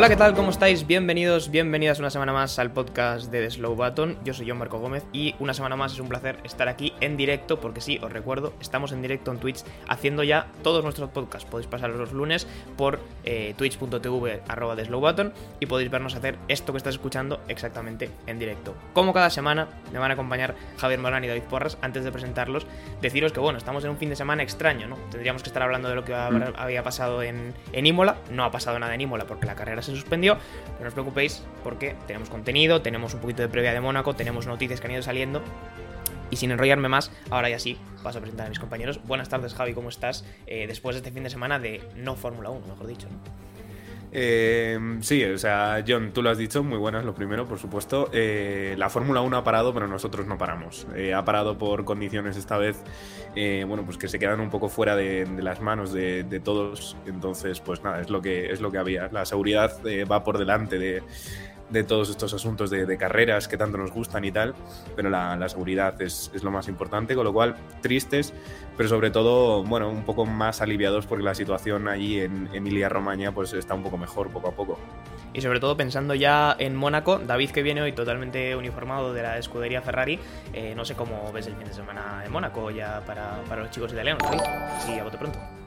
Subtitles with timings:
[0.00, 0.32] Hola, ¿qué tal?
[0.34, 0.86] ¿Cómo estáis?
[0.86, 4.16] Bienvenidos, bienvenidas una semana más al podcast de The Slow Button.
[4.24, 7.18] Yo soy John Marco Gómez y una semana más es un placer estar aquí en
[7.18, 11.46] directo, porque sí, os recuerdo, estamos en directo en Twitch haciendo ya todos nuestros podcasts.
[11.50, 12.46] Podéis pasar los lunes
[12.78, 17.42] por eh, twitch.tv arroba The Slow Button y podéis vernos hacer esto que estás escuchando
[17.48, 18.74] exactamente en directo.
[18.94, 21.76] Como cada semana, me van a acompañar Javier Morán y David Porras.
[21.82, 22.66] Antes de presentarlos,
[23.02, 24.96] deciros que bueno, estamos en un fin de semana extraño, ¿no?
[25.10, 28.16] Tendríamos que estar hablando de lo que habrá- había pasado en, en Imola.
[28.30, 30.36] No ha pasado nada en Imola porque la carrera se suspendió.
[30.64, 34.46] Pero no os preocupéis porque tenemos contenido, tenemos un poquito de previa de Mónaco, tenemos
[34.46, 35.42] noticias que han ido saliendo.
[36.30, 39.00] Y sin enrollarme más, ahora ya sí, paso a presentar a mis compañeros.
[39.04, 40.24] Buenas tardes, Javi, ¿cómo estás?
[40.46, 43.08] Eh, después de este fin de semana de no Fórmula 1, mejor dicho.
[43.08, 43.49] ¿no?
[44.12, 48.10] Eh, sí, o sea, John, tú lo has dicho, muy buenas lo primero, por supuesto.
[48.12, 50.86] Eh, la Fórmula 1 ha parado, pero nosotros no paramos.
[50.96, 52.82] Eh, ha parado por condiciones esta vez,
[53.36, 56.96] eh, bueno, pues que se quedan un poco fuera de, las manos de, de todos.
[57.06, 59.08] Entonces, pues nada, es lo que, es lo que había.
[59.12, 61.02] La seguridad eh, va por delante de,
[61.70, 64.54] de todos estos asuntos de, carreras que tanto nos gustan y tal,
[64.96, 68.34] pero la, seguridad es, es lo más importante, con lo cual tristes,
[68.76, 73.52] pero sobre todo, bueno, un poco más aliviados porque la situación allí en Emilia-Romagna pues
[73.52, 74.78] está un poco mejor poco a poco.
[75.32, 79.38] Y sobre todo pensando ya en Mónaco, David que viene hoy totalmente uniformado de la
[79.38, 80.18] escudería Ferrari,
[80.52, 83.70] eh, no sé cómo ves el fin de semana en Mónaco ya para, para los
[83.70, 84.40] chicos italianos, David.
[84.84, 85.59] Sí, a bote pronto.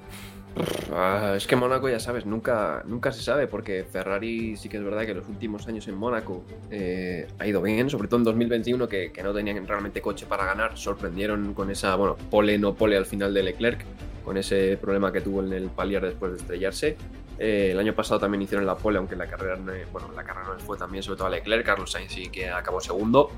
[0.94, 4.84] Ah, es que Mónaco, ya sabes, nunca, nunca se sabe, porque Ferrari sí que es
[4.84, 8.88] verdad que los últimos años en Mónaco eh, ha ido bien, sobre todo en 2021,
[8.88, 12.96] que, que no tenían realmente coche para ganar, sorprendieron con esa, bueno, pole no pole
[12.98, 13.84] al final de Leclerc,
[14.24, 16.98] con ese problema que tuvo en el palier después de estrellarse.
[17.40, 20.50] Eh, el año pasado también hicieron la pole, aunque la carrera, no- bueno, la carrera
[20.54, 23.32] no fue también, sobre todo a Leclerc, Carlos Sainz sí que acabó segundo.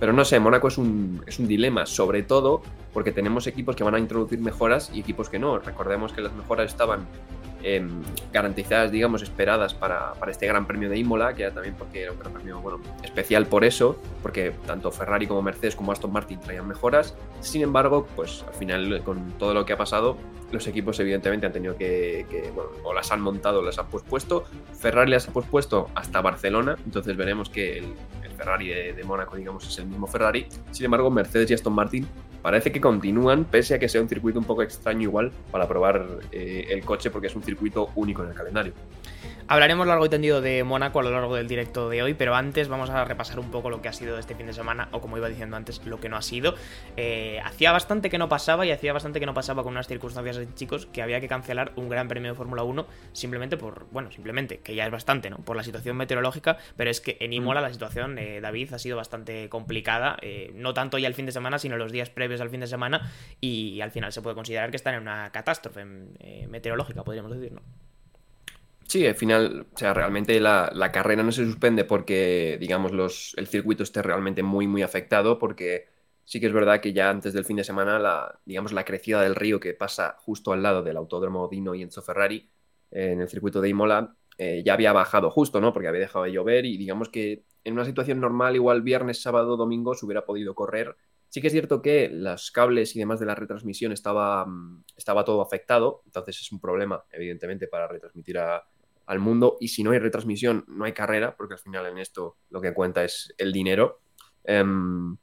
[0.00, 2.62] Pero no sé, Mónaco es un, es un dilema, sobre todo
[2.92, 5.58] porque tenemos equipos que van a introducir mejoras y equipos que no.
[5.58, 7.06] Recordemos que las mejoras estaban
[7.62, 12.02] em, garantizadas, digamos, esperadas para, para este Gran Premio de Imola, que era también porque
[12.02, 16.12] era un Gran Premio bueno, especial por eso, porque tanto Ferrari como Mercedes como Aston
[16.12, 17.14] Martin traían mejoras.
[17.40, 20.16] Sin embargo, pues al final, con todo lo que ha pasado,
[20.50, 24.44] los equipos evidentemente han tenido que, bueno, o las han montado o las han pospuesto.
[24.78, 27.94] Ferrari las ha pospuesto hasta Barcelona, entonces veremos que el,
[28.24, 30.46] el Ferrari de, de Mónaco, digamos, es el mismo Ferrari.
[30.70, 32.08] Sin embargo, Mercedes y Aston Martin
[32.42, 36.06] parece que continúan, pese a que sea un circuito un poco extraño igual para probar
[36.32, 38.72] eh, el coche, porque es un circuito único en el calendario.
[39.50, 42.68] Hablaremos largo y tendido de Mónaco a lo largo del directo de hoy, pero antes
[42.68, 45.16] vamos a repasar un poco lo que ha sido este fin de semana, o como
[45.16, 46.54] iba diciendo antes, lo que no ha sido.
[46.96, 50.38] Eh, hacía bastante que no pasaba y hacía bastante que no pasaba con unas circunstancias
[50.54, 54.58] chicos que había que cancelar un gran premio de Fórmula 1 simplemente por, bueno, simplemente,
[54.58, 55.38] que ya es bastante, ¿no?
[55.38, 58.96] Por la situación meteorológica, pero es que en Imola la situación, eh, David, ha sido
[58.96, 62.50] bastante complicada, eh, no tanto ya el fin de semana, sino los días previos al
[62.50, 65.84] fin de semana, y al final se puede considerar que están en una catástrofe
[66.18, 67.62] eh, meteorológica, podríamos decir, ¿no?
[68.88, 73.34] Sí, al final, o sea, realmente la, la carrera no se suspende porque, digamos, los,
[73.36, 75.88] el circuito esté realmente muy, muy afectado, porque
[76.24, 79.20] sí que es verdad que ya antes del fin de semana, la, digamos, la crecida
[79.22, 82.50] del río que pasa justo al lado del autódromo Dino y Enzo Ferrari
[82.90, 85.72] eh, en el circuito de Imola eh, ya había bajado justo, ¿no?
[85.72, 89.56] Porque había dejado de llover y digamos que en una situación normal, igual viernes, sábado,
[89.56, 90.96] domingo, se hubiera podido correr.
[91.28, 95.24] Sí que es cierto que los cables y demás de la retransmisión estaba, mm, estaba
[95.24, 98.64] todo afectado, entonces es un problema, evidentemente, para retransmitir a,
[99.08, 99.56] al mundo.
[99.58, 102.74] Y si no hay retransmisión, no hay carrera, porque al final en esto lo que
[102.74, 104.00] cuenta es el dinero.
[104.44, 105.16] Em,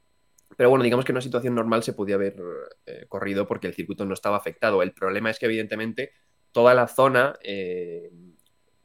[0.56, 2.36] pero bueno, digamos que en una situación normal se podía haber
[2.84, 4.82] eh, corrido porque el circuito no estaba afectado.
[4.82, 6.12] El problema es que, evidentemente,
[6.50, 8.10] toda la zona, eh,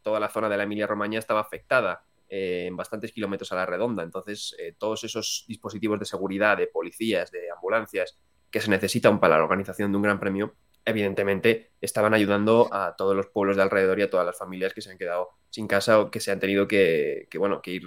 [0.04, 4.04] toda la zona de la Emilia-Romagna estaba afectada eh, en bastantes kilómetros a la redonda.
[4.04, 8.20] Entonces, todos esos dispositivos de seguridad, de policías, de ambulancias
[8.52, 10.54] que se necesitan para la organización de un gran premio,
[10.86, 14.82] evidentemente estaban ayudando a todos los pueblos de alrededor y a todas las familias que
[14.82, 17.84] se han quedado sin casa o que se han tenido que, que bueno, que ir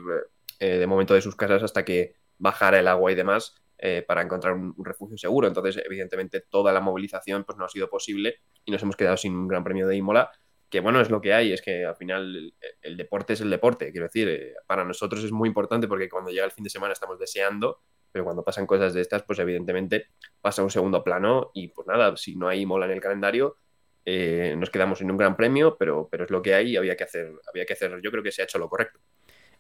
[0.61, 4.23] eh, de momento de sus casas hasta que bajara el agua y demás eh, para
[4.23, 5.49] encontrar un, refugio seguro.
[5.49, 9.35] Entonces, evidentemente, toda la movilización pues, no ha sido posible y nos hemos quedado sin
[9.35, 10.31] un gran premio de Imola,
[10.71, 13.51] que bueno, es lo que hay, es que al final el, el deporte es el
[13.51, 16.71] deporte, quiero decir, eh, para nosotros es muy importante porque cuando llega el fin de
[16.71, 17.81] semana estamos deseando
[18.15, 20.07] pero cuando pasan cosas de estas, pues evidentemente
[20.41, 23.57] pasa un segundo plano y pues nada, si no hay mola en el calendario,
[24.05, 26.97] eh, nos quedamos sin un gran premio, pero, pero es lo que hay y había
[26.97, 29.01] que hacer, había que hacer, yo creo que se ha hecho lo correcto.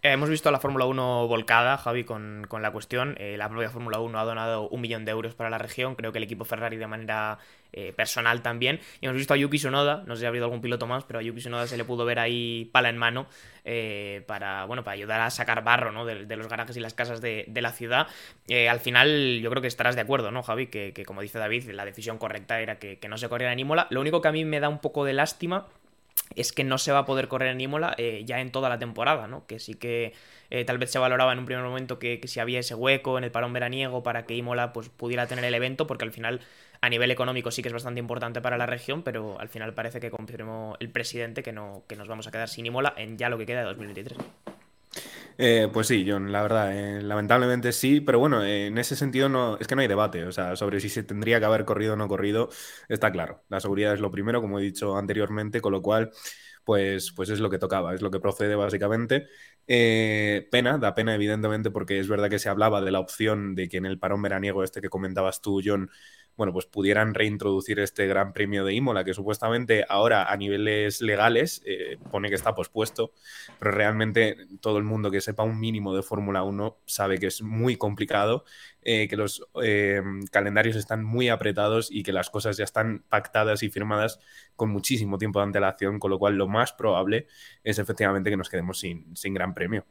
[0.04, 3.16] Eh, hemos visto a la Fórmula 1 volcada, Javi, con, con la cuestión.
[3.18, 5.94] Eh, la propia Fórmula 1 ha donado un millón de euros para la región.
[5.94, 7.38] Creo que el equipo Ferrari de manera
[7.72, 8.80] eh, personal también.
[9.00, 11.20] Y hemos visto a Yuki Sonoda, no sé si ha habido algún piloto más, pero
[11.20, 13.28] a Yuki Sonoda se le pudo ver ahí pala en mano
[14.26, 16.04] para, bueno, para ayudar a sacar barro ¿no?
[16.04, 18.06] de, los garajes y las casas de, la ciudad.
[18.68, 20.66] al final, yo creo que estarás de acuerdo, ¿no, Javi?
[20.66, 23.60] Que, que como dice David, la decisión correcta era que, que no se corriera en
[23.60, 23.86] Imola.
[23.88, 25.66] Lo único que a mí me da un poco de lástima
[26.36, 28.78] es que no se va a poder correr en Imola eh, ya en toda la
[28.78, 29.46] temporada, ¿no?
[29.46, 30.12] Que sí que
[30.50, 33.24] eh, tal vez se valoraba en un primer momento que, si había ese hueco en
[33.24, 36.40] el parón veraniego para que Imola pues, pudiera tener el evento, porque al final
[36.80, 40.00] a nivel económico sí que es bastante importante para la región, pero al final parece
[40.00, 43.28] que confirmó el presidente que, no, que nos vamos a quedar sin Imola en ya
[43.28, 44.18] lo que queda de 2023.
[45.36, 49.56] Eh, pues sí, John, la verdad, eh, lamentablemente sí, pero bueno, en ese sentido no,
[49.58, 51.96] es que no hay debate, o sea, sobre si se tendría que haber corrido o
[51.96, 52.50] no corrido,
[52.88, 53.42] está claro.
[53.48, 56.12] La seguridad es lo primero, como he dicho anteriormente, con lo cual,
[56.64, 59.26] pues, pues es lo que tocaba, es lo que procede básicamente.
[59.66, 63.68] Eh, pena, da pena evidentemente porque es verdad que se hablaba de la opción de
[63.68, 65.90] que en el parón veraniego este que comentabas tú, John,
[66.36, 71.62] bueno, pues pudieran reintroducir este Gran Premio de Imola, que supuestamente ahora a niveles legales
[71.64, 73.12] eh, pone que está pospuesto,
[73.58, 77.42] pero realmente todo el mundo que sepa un mínimo de Fórmula 1 sabe que es
[77.42, 78.44] muy complicado,
[78.82, 83.62] eh, que los eh, calendarios están muy apretados y que las cosas ya están pactadas
[83.62, 84.18] y firmadas
[84.56, 87.26] con muchísimo tiempo de antelación, con lo cual lo más probable
[87.62, 89.84] es efectivamente que nos quedemos sin, sin Gran Premio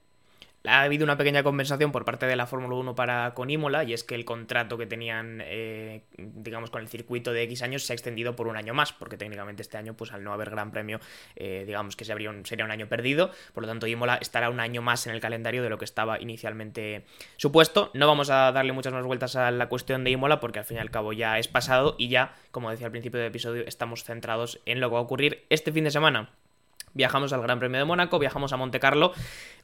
[0.66, 3.94] ha habido una pequeña compensación por parte de la Fórmula 1 para con Imola y
[3.94, 7.94] es que el contrato que tenían, eh, digamos, con el circuito de X años se
[7.94, 10.72] ha extendido por un año más, porque técnicamente este año, pues al no haber Gran
[10.72, 11.00] Premio,
[11.36, 15.06] eh, digamos que sería un año perdido, por lo tanto Imola estará un año más
[15.06, 17.06] en el calendario de lo que estaba inicialmente
[17.36, 17.92] supuesto.
[17.94, 20.78] No vamos a darle muchas más vueltas a la cuestión de Imola porque al fin
[20.78, 24.04] y al cabo ya es pasado y ya, como decía al principio del episodio, estamos
[24.04, 26.30] centrados en lo que va a ocurrir este fin de semana
[26.94, 29.14] viajamos al Gran Premio de Mónaco, viajamos a Monte Carlo.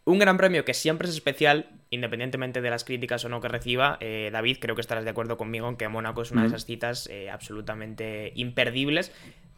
[0.06, 3.98] Un gran premio que siempre es especial, independientemente de las críticas o no que reciba.
[4.00, 6.66] Eh, David, creo que estarás de acuerdo conmigo en que Mónaco es una de esas
[6.66, 9.12] citas eh, absolutamente imperdibles.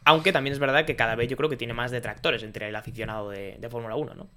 [0.04, 2.76] Aunque también es verdad que cada vez yo creo que tiene más detractores entre el
[2.76, 4.28] aficionado de, Fórmula 1, ¿no?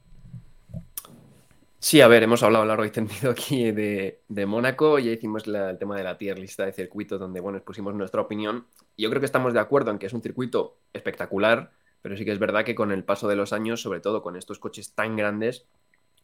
[1.79, 5.97] Sí, a ver, hemos hablado largo y tendido aquí de, Mónaco, ya hicimos el tema
[5.97, 8.65] de la tier lista de circuito donde, bueno, expusimos nuestra opinión.
[8.97, 11.71] Yo creo que estamos de acuerdo en que es un circuito espectacular,
[12.05, 14.35] pero sí que es verdad que con el paso de los años, sobre todo con
[14.35, 15.65] estos coches tan grandes,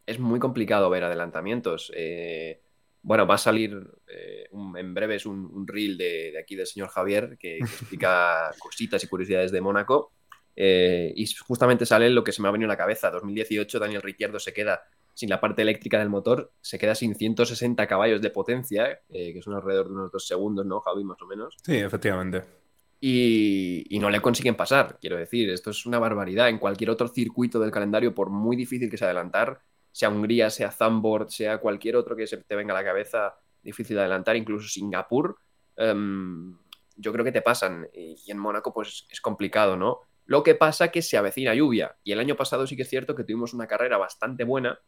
[0.06, 1.92] es muy complicado ver adelantamientos.
[1.96, 2.62] Eh,
[3.02, 7.36] bueno, va a salir eh, en breve es un, reel de, aquí del señor Javier
[7.40, 10.12] que, explica cositas y curiosidades de Mónaco.
[10.56, 13.10] Eh, y justamente sale lo que se me ha venido a la cabeza.
[13.10, 14.84] 2018, Daniel Ricciardo se queda
[15.16, 19.56] sin la parte eléctrica del motor, se queda sin 160 caballos de potencia, que son
[19.56, 21.04] alrededor de unos dos segundos, ¿no, Javi?
[21.04, 21.58] Más o menos.
[21.66, 22.61] Sí, efectivamente
[23.04, 25.00] y, no le consiguen pasar.
[25.02, 26.50] Quiero decir, esto es una barbaridad.
[26.50, 29.62] En cualquier otro circuito del calendario, por muy difícil que sea adelantar,
[29.92, 33.96] sea Hungría, sea Zandvoort, sea cualquier otro que se te venga a la cabeza difícil
[33.96, 35.38] de adelantar, incluso Singapur,
[35.76, 36.58] em,
[36.96, 37.88] yo creo que te pasan.
[37.94, 40.02] Y, en Mónaco, pues es complicado, ¿no?
[40.26, 41.98] Lo que pasa que se avecina lluvia.
[42.04, 44.80] Y el año pasado sí que es cierto que tuvimos una carrera bastante buena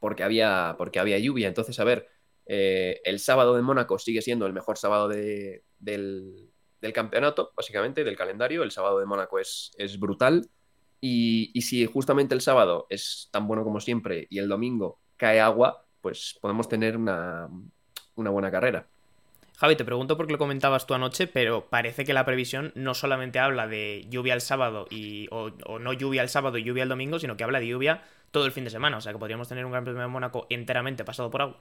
[0.00, 1.48] porque había, porque había lluvia.
[1.48, 2.08] Entonces, a ver,
[2.46, 6.47] eh, el sábado de Mónaco sigue siendo el mejor sábado del,
[6.80, 8.62] del campeonato, básicamente, del calendario.
[8.62, 10.48] El sábado de Mónaco es, es brutal.
[11.00, 15.84] Y, si justamente el sábado es tan bueno como siempre y el domingo cae agua,
[16.00, 17.48] pues podemos tener una,
[18.14, 18.86] buena carrera.
[19.56, 23.40] Javi, te pregunto porque lo comentabas tú anoche, pero parece que la previsión no solamente
[23.40, 26.88] habla de lluvia el sábado y, o, o, no lluvia el sábado y lluvia el
[26.88, 28.96] domingo, sino que habla de lluvia todo el fin de semana.
[28.96, 31.60] O sea que podríamos tener un Gran Premio de Mónaco enteramente pasado por agua.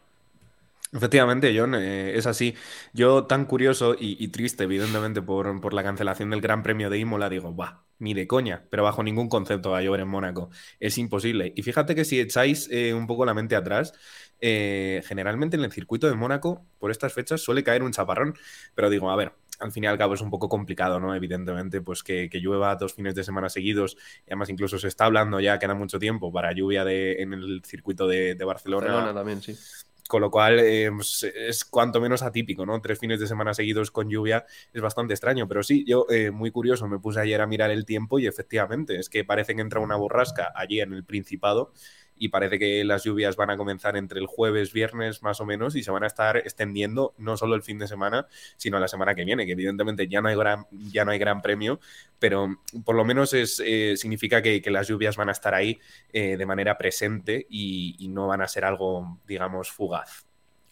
[0.94, 2.56] Efectivamente, John, eh, es así.
[2.94, 7.56] Yo tan curioso y, triste, evidentemente, por, la cancelación del Gran Premio de Imola, digo,
[7.56, 10.50] va, ni de coña, pero bajo ningún concepto va a llover en Mónaco.
[10.80, 11.54] Es imposible.
[11.56, 13.94] Y fíjate que si echáis eh, un poco la mente atrás,
[14.40, 18.36] eh, generalmente en el circuito de Mónaco, por estas fechas, suele caer un chaparrón.
[18.74, 21.14] Pero digo, a ver, al fin y al cabo es un poco complicado, ¿no?
[21.14, 23.98] Evidentemente, pues que, llueva dos fines de semana seguidos.
[24.26, 27.62] Y además, incluso se está hablando ya, queda mucho tiempo para lluvia de, en el
[27.66, 28.88] circuito de, de Barcelona.
[28.88, 29.54] Barcelona también, sí
[30.08, 32.80] con lo cual eh, pues, es cuanto menos atípico, ¿no?
[32.82, 36.52] Tres fines de semana seguidos con lluvia es bastante extraño, pero sí, yo eh, muy
[36.52, 39.80] curioso, me puse ayer a mirar el tiempo y efectivamente es que parece que entra
[39.80, 41.74] una borrasca allí en el Principado
[42.20, 45.76] y parece que las lluvias van a comenzar entre el jueves, viernes más o menos
[45.76, 49.16] y se van a estar extendiendo no solo el fin de semana, sino la semana
[49.16, 51.80] que viene, que evidentemente ya no hay gran, ya no hay gran premio,
[52.20, 55.80] pero por lo menos es, eh, significa que, las lluvias van a estar ahí
[56.12, 60.27] eh, de manera presente y, no van a ser algo, digamos, fugaz.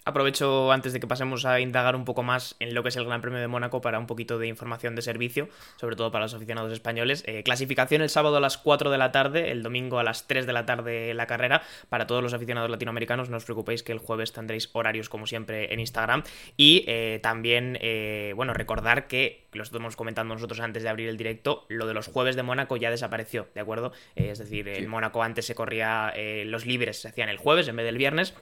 [0.08, 3.06] Aprovecho antes de que pasemos a indagar un poco más en lo que es el
[3.06, 6.36] Gran Premio de Mónaco para un poquito de información de servicio, sobre todo para los
[6.36, 7.24] aficionados españoles.
[7.26, 10.46] Eh, clasificación el sábado a las 4 de la tarde, el domingo a las 3
[10.46, 11.64] de la tarde la carrera.
[11.90, 15.74] Para todos los aficionados latinoamericanos, no os preocupéis que el jueves tendréis horarios como siempre
[15.74, 16.22] en Instagram.
[16.56, 21.18] Y eh, también, eh, bueno, recordar que, lo estamos comentando nosotros antes de abrir el
[21.18, 23.94] directo, lo de los jueves de Mónaco ya desapareció, ¿de acuerdo?
[24.16, 27.86] es decir, en Mónaco antes se corría, los libres se hacían el jueves en vez
[27.86, 28.36] del viernes.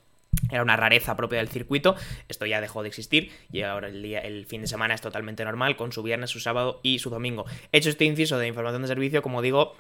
[0.51, 1.95] Era una rareza propia del circuito,
[2.27, 5.43] esto ya dejó de existir y ahora el, día, el fin de semana es totalmente
[5.45, 7.45] normal con su viernes, su sábado y su domingo.
[7.71, 9.75] Hecho este inciso de información de servicio, como digo,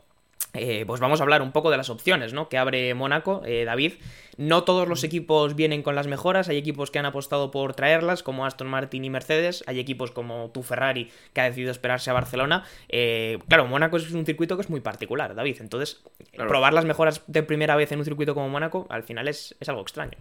[0.55, 2.47] eh, pues vamos a hablar un poco de las opciones ¿no?
[2.47, 3.93] que abre Mónaco, eh, David.
[4.37, 8.21] No todos los equipos vienen con las mejoras, hay equipos que han apostado por traerlas,
[8.21, 12.13] como Aston Martin y Mercedes, hay equipos como tu Ferrari que ha decidido esperarse a
[12.13, 12.65] Barcelona.
[12.89, 16.03] Eh, claro, Mónaco es un circuito que es muy particular, David, entonces
[16.35, 19.81] probar las mejoras de primera vez en un circuito como Mónaco al final es algo
[19.81, 20.17] extraño.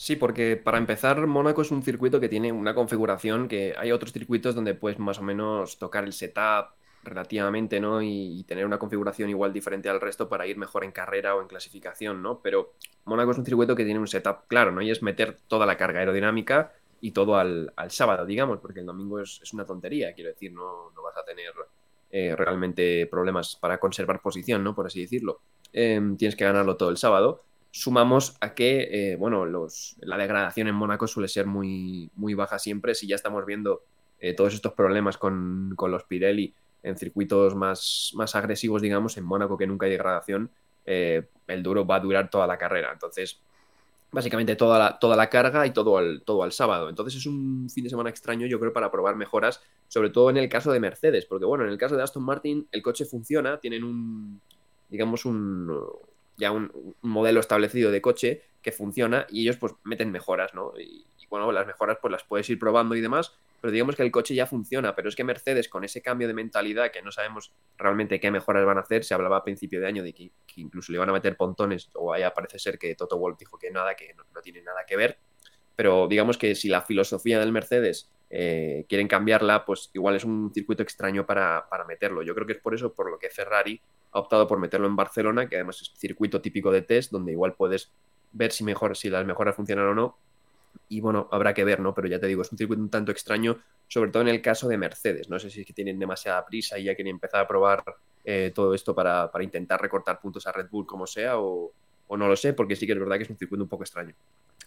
[0.00, 4.12] Sí, porque para empezar, Mónaco es un circuito que tiene una configuración que hay otros
[4.12, 6.68] circuitos donde puedes más o menos tocar el setup
[7.02, 8.00] relativamente, ¿no?
[8.00, 11.48] Y, tener una configuración igual diferente al resto para ir mejor en carrera o en
[11.48, 12.40] clasificación, ¿no?
[12.40, 12.74] Pero
[13.06, 14.82] Mónaco es un circuito que tiene un setup claro, ¿no?
[14.82, 19.18] Y es meter toda la carga aerodinámica y todo al, sábado, digamos, porque el domingo
[19.18, 21.52] es, una tontería, quiero decir, no, no vas a tener
[22.12, 24.76] eh, realmente problemas para conservar posición, ¿no?
[24.76, 25.40] Por así decirlo.
[25.72, 30.68] Em, tienes que ganarlo todo el sábado sumamos a que, eh, bueno, los, la degradación
[30.68, 32.94] en Mónaco suele ser muy, muy baja siempre.
[32.94, 33.82] Si ya estamos viendo
[34.20, 39.58] eh, todos estos problemas con, los Pirelli en circuitos más, más agresivos, digamos, en Mónaco
[39.58, 40.50] que nunca hay degradación,
[40.86, 42.90] eh, el duro va a durar toda la carrera.
[42.92, 43.40] Entonces,
[44.10, 46.88] básicamente toda la, toda la carga y todo al, todo al sábado.
[46.88, 50.38] Entonces es un fin de semana extraño, yo creo, para probar mejoras, sobre todo en
[50.38, 53.58] el caso de Mercedes, porque bueno, en el caso de Aston Martin el coche funciona,
[53.60, 54.40] tienen un,
[54.88, 55.70] digamos, un,
[56.38, 60.72] ya un, modelo establecido de coche que funciona y ellos pues meten mejoras, ¿no?
[60.78, 64.10] Y, bueno, las mejoras pues las puedes ir probando y demás, pero digamos que el
[64.10, 67.52] coche ya funciona, pero es que Mercedes con ese cambio de mentalidad que no sabemos
[67.76, 70.90] realmente qué mejoras van a hacer, se hablaba a principio de año de que, incluso
[70.90, 73.94] le van a meter pontones, o ahí parece ser que Toto Wolff dijo que nada,
[73.94, 75.18] que no, tiene nada que ver,
[75.76, 80.50] pero digamos que si la filosofía del Mercedes eh, quieren cambiarla, pues igual es un
[80.54, 82.22] circuito extraño para, para meterlo.
[82.22, 83.80] Yo creo que es por eso por lo que Ferrari
[84.12, 87.54] ha optado por meterlo en Barcelona, que además es circuito típico de test, donde igual
[87.54, 87.92] puedes
[88.32, 90.18] ver si, mejor, si las mejoras funcionan o no.
[90.88, 91.94] Y bueno, habrá que ver, ¿no?
[91.94, 94.68] Pero ya te digo, es un circuito un tanto extraño, sobre todo en el caso
[94.68, 95.28] de Mercedes.
[95.28, 97.82] No sé si es que tienen demasiada prisa y ya quieren empezar a probar
[98.24, 101.72] eh, todo esto para, intentar recortar puntos a Red Bull como sea, o,
[102.06, 103.82] o no lo sé, porque sí que es verdad que es un circuito un poco
[103.82, 104.14] extraño.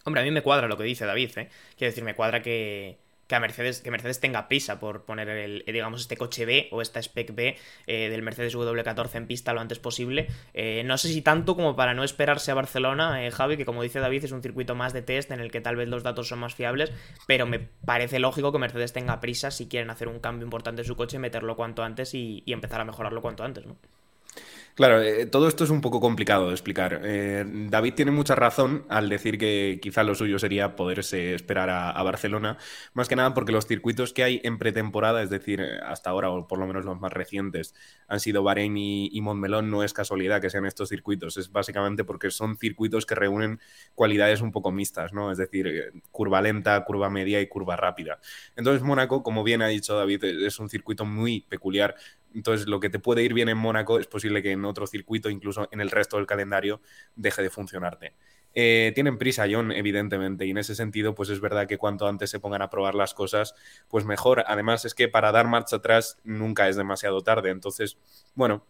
[0.04, 1.50] Hombre, a mí me cuadra lo que dice David, ¿eh?
[1.78, 2.98] Quiero decir, me cuadra que,
[3.32, 6.82] que Mercedes, que Mercedes tenga prisa por poner el, eh, digamos, este coche B o
[6.82, 7.58] esta spec B
[7.88, 10.28] eh, del Mercedes W14 en pista lo antes posible.
[10.54, 14.00] Eh, no sé si tanto como para no esperarse a Barcelona, Javi, que como dice
[14.00, 16.40] David es un circuito más de test en el que tal vez los datos son
[16.40, 16.92] más fiables,
[17.28, 20.88] pero me parece lógico que Mercedes tenga prisa si quieren hacer un cambio importante en
[20.88, 23.78] su coche, meterlo cuanto antes y, y empezar a mejorarlo cuanto antes, ¿no?
[24.76, 27.02] Claro, eh, todo esto es un poco complicado de explicar.
[27.04, 32.02] Eh, David tiene mucha razón al decir que quizá lo suyo sería poderse esperar a,
[32.04, 32.58] Barcelona,
[32.94, 36.48] más que nada porque los circuitos que hay en pretemporada, es decir, hasta ahora, o
[36.48, 37.76] por lo menos los más recientes,
[38.08, 42.04] han sido Bahrein y, y Montmelón, no es casualidad que sean estos circuitos, es básicamente
[42.04, 43.60] porque son circuitos que reúnen
[43.94, 45.32] cualidades un poco mixtas, ¿no?
[45.32, 48.20] Es decir, eh, curva lenta, curva media y curva rápida.
[48.56, 51.96] Entonces, Mónaco, como bien ha dicho David, es un circuito muy peculiar
[52.34, 55.30] entonces, lo que te puede ir bien en Mónaco es posible que en otro circuito,
[55.30, 56.82] incluso en el resto del calendario,
[57.16, 58.14] deje de funcionarte.
[58.54, 62.30] Eh, tienen prisa, John, evidentemente, y en ese sentido, pues es verdad que cuanto antes
[62.30, 63.56] se pongan a probar las cosas,
[63.88, 64.44] pues mejor.
[64.48, 67.50] Además, es que para dar marcha atrás nunca es demasiado tarde.
[67.50, 67.98] Entonces,
[68.36, 68.66] bueno,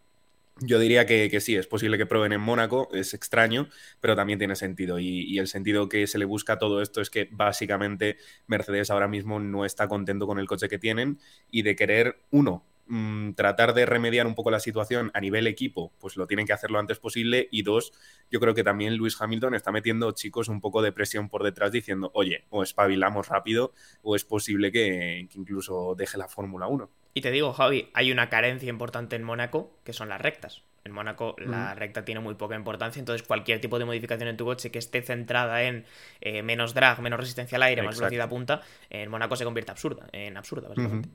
[0.59, 3.67] yo diría que, sí, es posible que prueben en Mónaco, es extraño,
[3.99, 4.99] pero también tiene sentido.
[4.99, 8.91] Y, y, el sentido que se le busca a todo esto es que básicamente Mercedes
[8.91, 12.63] ahora mismo no está contento con el coche que tienen y de querer, uno,
[12.93, 16.51] Mm, tratar de remediar un poco la situación a nivel equipo, pues lo tienen que
[16.51, 17.47] hacer lo antes posible.
[17.49, 17.93] Y dos,
[18.29, 21.71] yo creo que también Luis Hamilton está metiendo chicos un poco de presión por detrás
[21.71, 23.71] diciendo, oye, o espabilamos rápido
[24.01, 26.89] o es posible que, incluso deje la Fórmula 1.
[27.13, 30.63] Y te digo, Javi, hay una carencia importante en Mónaco, que son las rectas.
[30.83, 34.43] En Mónaco la recta tiene muy poca importancia, entonces cualquier tipo de modificación en tu
[34.43, 35.85] coche que esté centrada en
[36.19, 40.09] eh, menos drag, menos resistencia al aire, más velocidad punta, en Mónaco se convierte absurda,
[40.11, 41.07] en absurda, básicamente.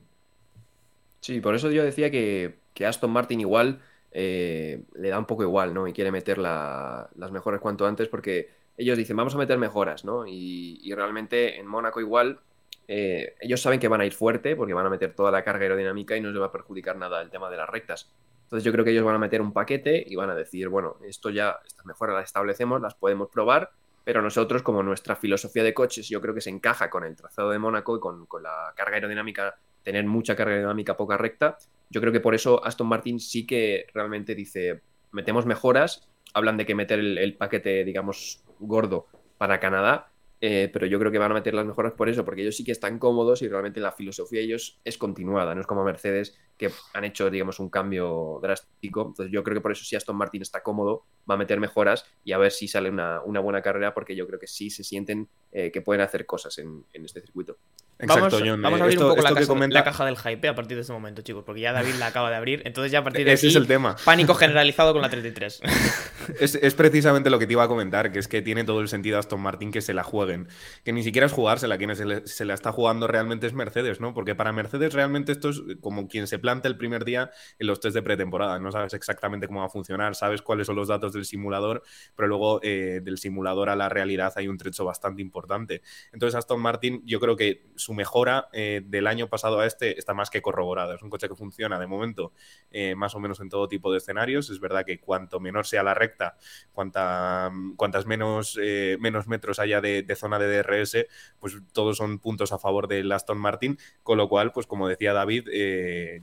[1.27, 2.57] Sí, por eso yo decía que,
[2.87, 3.81] Aston Martin igual
[4.13, 5.85] eh, le da un poco igual, ¿no?
[5.85, 10.25] Y quiere meter las mejoras cuanto antes porque ellos dicen, vamos a meter mejoras, ¿no?
[10.25, 12.39] Y, realmente en Mónaco igual
[12.87, 15.63] eh, ellos saben que van a ir fuerte porque van a meter toda la carga
[15.63, 18.09] aerodinámica y no les va a perjudicar nada el tema de las rectas.
[18.43, 20.95] Entonces yo creo que ellos van a meter un paquete y van a decir, bueno,
[21.05, 23.71] esto ya, estas mejoras las establecemos, las podemos probar
[24.07, 27.49] pero nosotros, como nuestra filosofía de coches, yo creo que se encaja con el trazado
[27.49, 31.57] de Mónaco y con, con la carga aerodinámica, tener mucha carga aerodinámica poca recta,
[31.89, 34.81] yo creo que por eso Aston Martin sí que realmente dice,
[35.13, 40.99] metemos mejoras, hablan de que meter el, paquete, digamos, gordo para Canadá, eh, pero yo
[40.99, 43.41] creo que van a meter las mejoras por eso, porque ellos sí que están cómodos
[43.43, 47.29] y realmente la filosofía de ellos es continuada, no es como Mercedes que han hecho,
[47.29, 49.07] digamos, un cambio drástico.
[49.07, 52.03] Entonces yo creo que por eso si Aston Martin está cómodo, va a meter mejoras
[52.25, 54.83] y a ver si sale una, una buena carrera, porque yo creo que sí se
[54.83, 57.57] sienten eh, que pueden hacer cosas en, en este circuito.
[57.99, 58.61] Exacto, vamos, John.
[58.61, 59.73] Vamos a abrir esto, un poco la caja, comenta...
[59.73, 62.29] la caja, del hype a partir de este momento, chicos, porque ya David la acaba
[62.29, 62.61] de abrir.
[62.65, 63.95] Entonces, ya a partir de Ese aquí, es el tema.
[64.05, 65.61] pánico generalizado con la 33.
[66.39, 68.87] es, es, precisamente lo que te iba a comentar, que es que tiene todo el
[68.87, 70.47] sentido Aston Martin que se la jueguen.
[70.83, 73.99] Que ni siquiera es jugársela, quien se, le, se la está jugando realmente es Mercedes,
[73.99, 74.13] ¿no?
[74.13, 77.79] Porque para Mercedes realmente esto es como quien se planta el primer día en los
[77.79, 78.59] test de pretemporada.
[78.59, 81.81] No sabes exactamente cómo va a funcionar, sabes cuáles son los datos del simulador,
[82.15, 85.81] pero luego eh, del simulador a la realidad hay un trecho bastante importante.
[86.11, 88.49] Entonces, Aston Martin, yo creo que su mejora.
[88.51, 90.93] Eh, del año pasado a este está más que corroborado.
[90.93, 92.33] Es un coche que funciona de momento
[92.69, 94.49] eh, más o menos en todo tipo de escenarios.
[94.49, 96.35] Es verdad que cuanto menor sea la recta,
[96.73, 101.05] cuanta, cuantas menos, eh, menos metros haya de, de, zona de DRS,
[101.39, 103.77] pues todos son puntos a favor del Aston Martin.
[104.03, 105.47] Con lo cual, pues como decía David,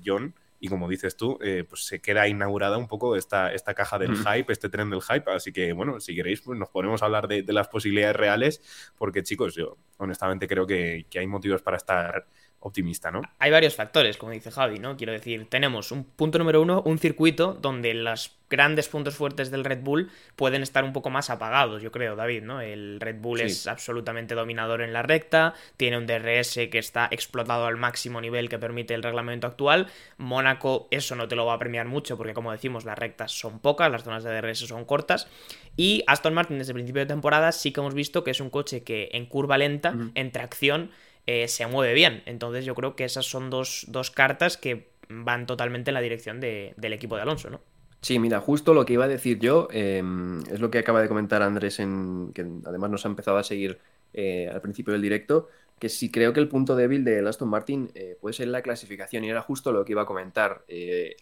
[0.05, 3.99] John, y como dices tú, eh, pues se queda inaugurada un poco esta, esta caja
[3.99, 4.25] del mm.
[4.25, 5.31] hype, este tren del hype.
[5.31, 8.63] Así que, bueno, si queréis, pues nos ponemos a hablar de, de las posibilidades reales,
[8.97, 12.27] porque chicos, yo honestamente creo que, que hay motivos para estar
[12.65, 13.21] optimista, ¿no?
[13.39, 14.97] Hay varios factores, como dice Javi, ¿no?
[14.97, 19.65] Quiero decir, tenemos un punto número uno, un circuito donde los grandes puntos fuertes del
[19.65, 22.63] Red Bull pueden estar un poco más apagados, yo creo, David, ¿no?
[22.63, 23.45] El Red Bull sí.
[23.47, 28.49] es absolutamente dominador en la recta, tiene un DRS que está explotado al máximo nivel
[28.49, 29.89] que permite el reglamento actual.
[30.17, 33.59] Mónaco eso no te lo va a premiar mucho porque, como decimos, las rectas son
[33.59, 35.29] pocas, las zonas de DRS son cortas.
[35.77, 38.49] Y Aston Martin desde el principio de temporada sí que hemos visto que es un
[38.49, 40.91] coche que en curva lenta, en tracción,
[41.27, 42.23] eh, se mueve bien.
[42.27, 46.41] Entonces yo creo que esas son dos, dos cartas que van totalmente en la dirección
[46.41, 47.61] de, del equipo de Alonso, ¿no?
[48.05, 50.03] Sí, mira, justo lo que iba a decir yo eh,
[50.51, 53.79] es lo que acaba de comentar Andrés, en, que además nos ha empezado a seguir
[54.13, 57.91] eh, al principio del directo, que sí creo que el punto débil de Aston Martin
[57.95, 60.67] eh, puede ser la clasificación y era justo lo que iba a comentar.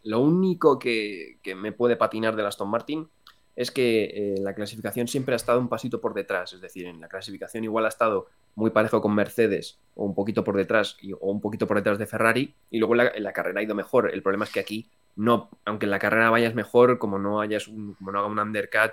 [0.03, 3.09] Lo único que, que, me puede patinar del Aston Martin
[3.55, 7.01] es que eh, la clasificación siempre ha estado un pasito por detrás, es decir, en
[7.01, 11.13] la clasificación igual ha estado muy parejo con Mercedes o un poquito por detrás y,
[11.13, 14.11] o un poquito por detrás de Ferrari y luego en la, carrera ha ido mejor.
[14.13, 17.69] El problema es que aquí no, aunque en la carrera vayas mejor, como no hayas
[17.69, 18.93] un, como no haga un undercut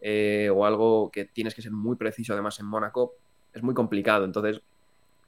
[0.00, 3.14] eh, o algo que tienes que ser muy preciso además en Mónaco,
[3.52, 4.24] es muy complicado.
[4.24, 4.62] Entonces,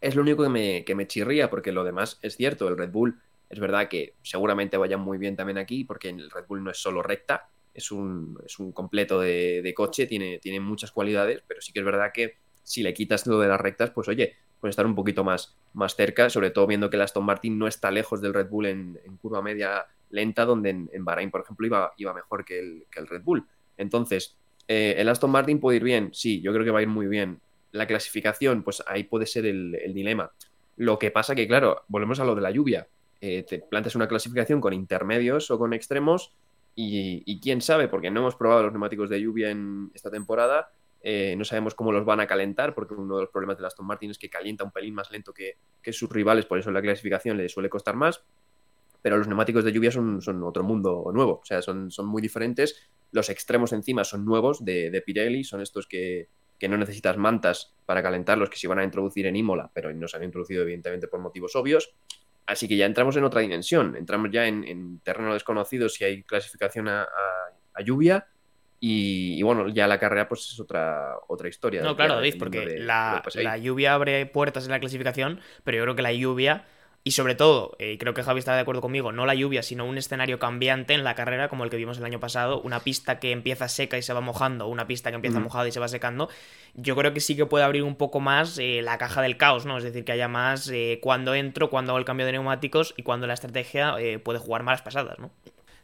[0.01, 2.91] es lo único que me, que me chirría porque lo demás es cierto, el Red
[2.91, 6.71] Bull es verdad que seguramente vaya muy bien también aquí porque el Red Bull no
[6.71, 11.43] es solo recta, es un, es un completo de, de, coche, tiene, tiene muchas cualidades,
[11.47, 14.37] pero sí que es verdad que si le quitas lo de las rectas, pues oye,
[14.61, 17.67] puede estar un poquito más, más cerca, sobre todo viendo que el Aston Martin no
[17.67, 21.93] está lejos del Red Bull en, curva media lenta, donde en, en, por ejemplo, iba,
[21.97, 23.47] iba mejor que el, que el Red Bull.
[23.77, 24.37] Entonces,
[24.69, 26.11] eh, ¿el Aston Martin puede ir bien?
[26.13, 27.41] Sí, yo creo que va a ir muy bien.
[27.73, 30.31] La clasificación, pues ahí puede ser el, dilema.
[30.77, 32.87] Lo que pasa que, claro, volvemos a lo de la lluvia.
[33.21, 36.33] Eh, te plantes una clasificación con intermedios o con extremos
[36.75, 40.71] y, y, quién sabe, porque no hemos probado los neumáticos de lluvia en esta temporada,
[41.03, 43.87] eh, no sabemos cómo los van a calentar, porque uno de los problemas de Aston
[43.87, 46.83] Martin es que calienta un pelín más lento que, que sus rivales, por eso la
[46.83, 48.23] clasificación le suele costar más.
[49.03, 52.21] Pero los neumáticos de lluvia son, son otro mundo nuevo, o sea, son, son, muy
[52.21, 52.91] diferentes.
[53.13, 56.29] Los extremos encima son nuevos de, de Pirelli, son estos que,
[56.59, 60.07] que, no necesitas mantas para calentarlos, que se van a introducir en Imola, pero no
[60.07, 61.95] se han introducido evidentemente por motivos obvios.
[62.47, 66.23] Así que ya entramos en otra dimensión, entramos ya en, en terreno desconocido si hay
[66.25, 67.09] clasificación a, a,
[67.75, 68.27] a lluvia.
[68.83, 71.83] Y, y, bueno, ya la carrera pues es otra, otra historia.
[71.83, 75.83] No, claro, David, porque de, la, la, lluvia abre puertas en la clasificación, pero yo
[75.85, 76.65] creo que la lluvia,
[77.03, 79.87] y sobre todo, eh, creo que Javi está de acuerdo conmigo, no la lluvia, sino
[79.87, 83.19] un escenario cambiante en la carrera como el que vimos el año pasado, una pista
[83.19, 85.45] que empieza seca y se va mojando, una pista que empieza mm.
[85.45, 86.29] mojada y se va secando,
[86.75, 89.65] yo creo que sí que puede abrir un poco más eh, la caja del caos,
[89.65, 89.79] ¿no?
[89.79, 93.03] Es decir, que haya más eh, cuando entro, cuando hago el cambio de neumáticos y
[93.03, 95.31] cuando la estrategia eh, puede jugar malas pasadas, ¿no?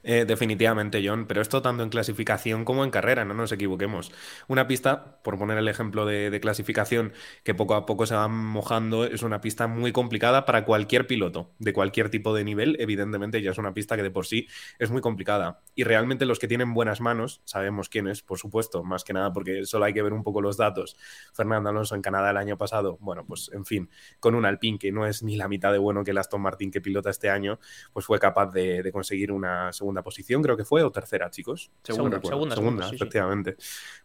[0.09, 4.13] Eh, definitivamente, John, pero esto tanto en clasificación como en carrera, no nos equivoquemos.
[4.47, 9.05] Una pista, por poner el ejemplo de, clasificación, que poco a poco se va mojando,
[9.05, 12.77] es una pista muy complicada para cualquier piloto, de cualquier tipo de nivel.
[12.79, 14.47] Evidentemente, ya es una pista que de por sí
[14.79, 15.61] es muy complicada.
[15.75, 19.67] Y realmente los que tienen buenas manos, sabemos quiénes, por supuesto, más que nada porque
[19.67, 20.97] solo hay que ver un poco los datos.
[21.35, 23.91] Fernando Alonso en Canadá el año pasado, bueno, pues en fin,
[24.21, 26.71] con un Alpine que no es ni la mitad de bueno que el Aston Martin
[26.71, 27.59] que pilota este año,
[27.93, 31.71] pues fue capaz de conseguir una segunda segunda posición, creo que fue, o tercera, chicos.
[31.83, 33.57] Segunda, segunda, segunda, efectivamente.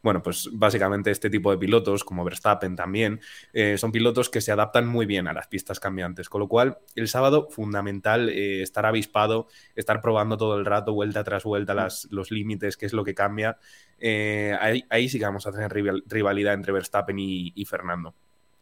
[0.02, 3.20] Bueno, pues básicamente este tipo de pilotos, como Verstappen también,
[3.54, 6.78] eh, son pilotos que se adaptan muy bien a las pistas cambiantes, con lo cual
[6.96, 12.08] el sábado fundamental eh, estar avispado, estar probando todo el rato, vuelta tras vuelta, las,
[12.12, 13.58] los límites, qué es lo que cambia.
[14.00, 14.56] Eh,
[14.90, 15.72] ahí, sí que vamos a tener
[16.08, 18.16] rivalidad entre Verstappen y Fernando.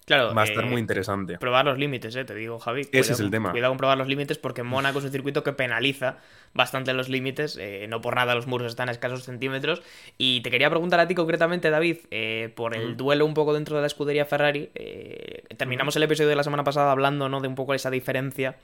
[0.10, 1.38] Claro, va a estar muy interesante.
[1.38, 2.82] Probar los límites, eh, te digo, Javi.
[2.92, 3.52] Ese es el tema.
[3.52, 6.18] Cuidado con probar los límites porque Mónaco es un circuito que penaliza
[6.56, 7.60] bastante los límites.
[7.62, 9.84] Eh, no por nada los muros están a escasos centímetros.
[10.18, 13.76] Y te quería preguntar a ti concretamente, David, eh, por el duelo un poco dentro
[13.76, 14.72] de la escudería Ferrari.
[15.58, 17.40] terminamos el episodio de la semana pasada hablando ¿no?
[17.40, 18.56] de un poco esa diferencia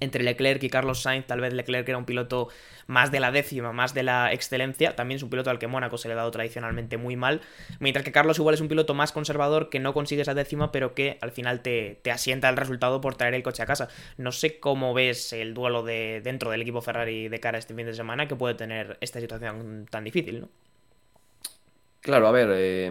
[0.00, 2.48] entre Leclerc y Carlos Sainz, tal vez Leclerc era un piloto
[2.86, 5.98] más de la décima, más de la excelencia, también es un piloto al que Mónaco
[5.98, 7.40] se le ha dado tradicionalmente muy mal,
[7.80, 10.94] mientras que Carlos igual es un piloto más conservador que no consigue esa décima, pero
[10.94, 13.88] que al final te, asienta el resultado por traer el coche a casa.
[14.16, 17.74] No sé cómo ves el duelo de dentro del equipo Ferrari de cara a este
[17.74, 20.48] fin de semana que puede tener esta situación tan difícil, ¿no?
[22.00, 22.90] Claro, a ver, eh,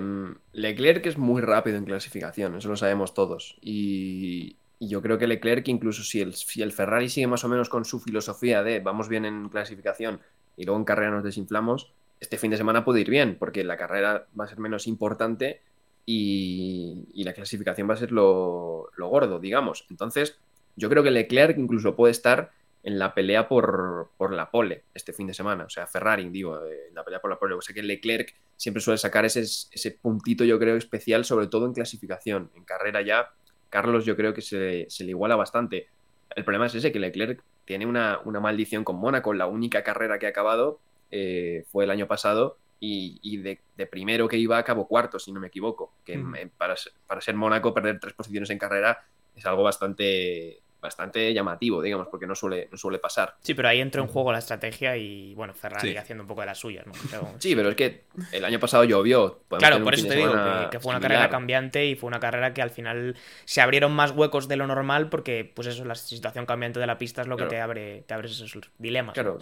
[0.51, 3.57] Leclerc es muy rápido en clasificación, eso lo sabemos todos.
[3.61, 7.49] Y, y yo creo que Leclerc, incluso si el, si el Ferrari sigue más o
[7.49, 10.19] menos con su filosofía de vamos bien en clasificación
[10.55, 13.77] y luego en carrera nos desinflamos, este fin de semana puede ir bien, porque la
[13.77, 15.61] carrera va a ser menos importante
[16.05, 19.85] y, la clasificación va a ser lo, gordo, digamos.
[19.89, 20.39] Entonces,
[20.75, 22.51] yo creo que Leclerc incluso puede estar
[22.83, 25.65] en la pelea por, la pole este fin de semana.
[25.65, 27.55] O sea, Ferrari, digo, en la pelea por la pole.
[27.55, 31.65] O sea que Leclerc siempre suele sacar ese, ese puntito, yo creo, especial, sobre todo
[31.65, 32.49] en clasificación.
[32.55, 33.33] En carrera ya
[33.69, 35.87] Carlos yo creo que se, le iguala bastante.
[36.35, 39.33] El problema es ese, que Leclerc tiene una, maldición con Mónaco.
[39.33, 40.79] La única carrera que ha acabado
[41.11, 45.47] eh, fue el año pasado y, de, primero que iba acabó cuarto, si no me
[45.47, 45.93] equivoco.
[46.05, 46.75] Que para,
[47.07, 52.27] para, ser Mónaco, perder tres posiciones en carrera es algo bastante, bastante llamativo, digamos, porque
[52.27, 53.35] no suele, no suele pasar.
[53.41, 56.47] Sí, pero ahí entra en juego la estrategia y, bueno, Ferrari haciendo un poco de
[56.47, 56.93] las suyas, ¿no?
[57.39, 59.41] sí, pero es que el año pasado llovió.
[59.57, 60.33] Claro, por eso te digo
[60.69, 64.11] que, fue una carrera cambiante y fue una carrera que al final se abrieron más
[64.11, 67.37] huecos de lo normal porque, pues eso, la situación cambiante de la pista es lo
[67.37, 69.13] que te abre, te abre esos dilemas.
[69.13, 69.39] Claro,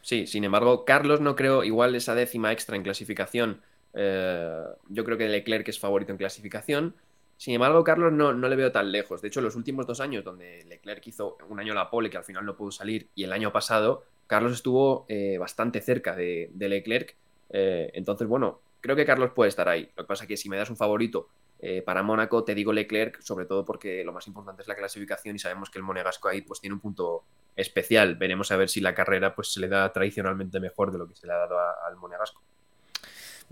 [0.00, 3.60] sí, sin embargo, Carlos no creo, igual esa décima extra en clasificación,
[3.94, 6.94] eh, yo creo que Leclerc es favorito en clasificación.
[7.42, 9.20] Sin embargo, Carlos no, no, le veo tan lejos.
[9.20, 12.22] De hecho, los últimos dos años, donde Leclerc hizo un año la pole, que al
[12.22, 17.16] final no pudo salir, y el año pasado, Carlos estuvo eh, bastante cerca de, Leclerc.
[17.50, 19.90] Eh, entonces, bueno, creo que Carlos puede estar ahí.
[19.96, 22.72] Lo que pasa es que si me das un favorito eh, para Mónaco, te digo
[22.72, 26.28] Leclerc, sobre todo porque lo más importante es la clasificación y sabemos que el Monegasco
[26.28, 27.24] ahí pues tiene un punto
[27.56, 28.14] especial.
[28.14, 31.16] Veremos a ver si la carrera pues se le da tradicionalmente mejor de lo que
[31.16, 32.40] se le ha dado al Monegasco.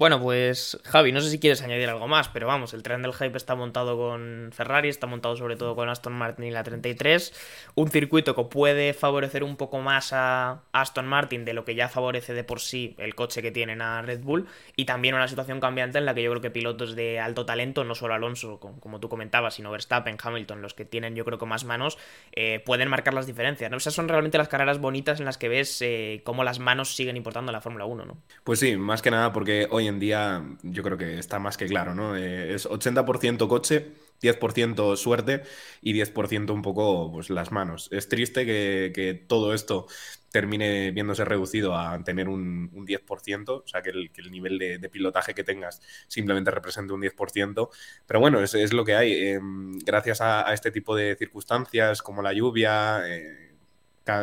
[0.01, 3.13] Bueno, pues Javi, no sé si quieres añadir algo más, pero vamos, el tren del
[3.13, 7.35] hype está montado con Ferrari, está montado sobre todo con Aston Martin y la 33,
[7.75, 11.91] un circuito que puede favorecer un poco más a Aston Martin de lo que ya
[11.91, 15.61] favorece de por sí el coche que tienen a Red Bull y también una situación
[15.61, 19.01] cambiante en la que yo creo que pilotos de alto talento, no solo Alonso, como
[19.01, 21.99] tú comentabas, sino Verstappen, Hamilton, los que tienen yo creo que más manos,
[22.33, 23.71] eh, pueden marcar las diferencias.
[23.71, 23.77] ¿no?
[23.77, 27.19] Esas son realmente las carreras bonitas en las que ves eh, cómo las manos siguen
[27.19, 28.17] importando en la Fórmula 1, ¿no?
[28.45, 31.95] Pues sí, más que nada porque hoy día yo creo que está más que claro,
[31.95, 32.17] ¿no?
[32.17, 35.43] Eh, es 80% coche, 10% suerte
[35.81, 37.89] y 10% un poco pues, las manos.
[37.91, 39.87] Es triste que, todo esto
[40.31, 45.43] termine viéndose reducido a tener un, 10%, o sea, que el, nivel de, pilotaje que
[45.43, 47.71] tengas simplemente represente un 10%,
[48.07, 49.13] pero bueno, es, es lo que hay.
[49.29, 53.50] Em, gracias a, este tipo de circunstancias como la lluvia, eh,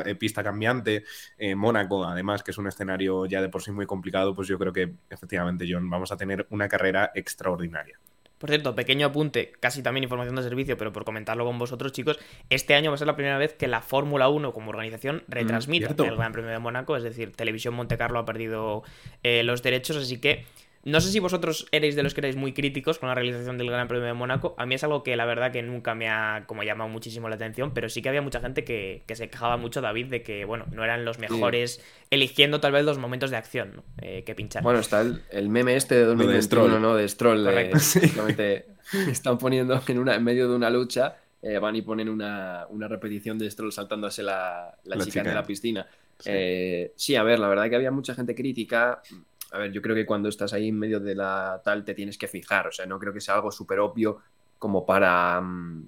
[0.05, 1.03] eh, pista cambiante,
[1.37, 4.57] eh, Mónaco, además, que es un escenario ya de por sí muy complicado, pues yo
[4.59, 7.99] creo que efectivamente, John, vamos a tener una carrera extraordinaria.
[8.37, 12.19] Por cierto, pequeño apunte, casi también información de servicio, pero por comentarlo con vosotros, chicos,
[12.49, 15.31] este año va a ser la primera vez que la Fórmula 1 como organización mm,
[15.31, 18.83] retransmite el Gran Premio de Mónaco, es decir, Televisión Monte Carlo ha perdido
[19.23, 20.45] eh, los derechos, así que
[20.87, 23.69] no sé si vosotros erais de los que erais muy críticos con la realización del
[23.69, 24.55] Gran Premio de Mónaco.
[24.57, 27.35] A mí es algo que la verdad que nunca me ha como llamado muchísimo la
[27.35, 30.65] atención, pero sí que había mucha gente que, se quejaba mucho, David, de que, bueno,
[30.71, 34.63] no eran los mejores eligiendo tal vez los momentos de acción eh, que pinchar.
[34.63, 36.95] Bueno, está el, meme este de 2021, ¿no?
[36.95, 37.43] De Stroll.
[37.43, 37.77] Correcto.
[39.11, 43.37] están poniendo en, una, en medio de una lucha, eh, van y ponen una, repetición
[43.37, 45.85] de Stroll saltándose la, la, chica, de la piscina.
[46.23, 49.01] Eh, sí, a ver, la verdad que había mucha gente crítica
[49.51, 52.17] a ver, yo creo que cuando estás ahí en medio de la tal te tienes
[52.17, 54.19] que fijar, o sea, no creo que sea algo súper obvio
[54.59, 55.87] como para, mm,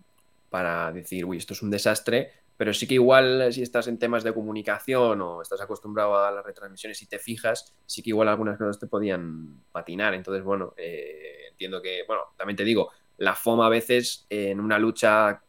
[0.49, 4.23] para decir, uy, esto es un desastre, pero sí que igual si estás en temas
[4.23, 8.57] de comunicación o estás acostumbrado a las retransmisiones y te fijas, sí que igual algunas
[8.57, 13.67] cosas te podían patinar, entonces, bueno, eh, entiendo que, bueno, también te digo, la FOMA
[13.67, 15.41] a veces en una lucha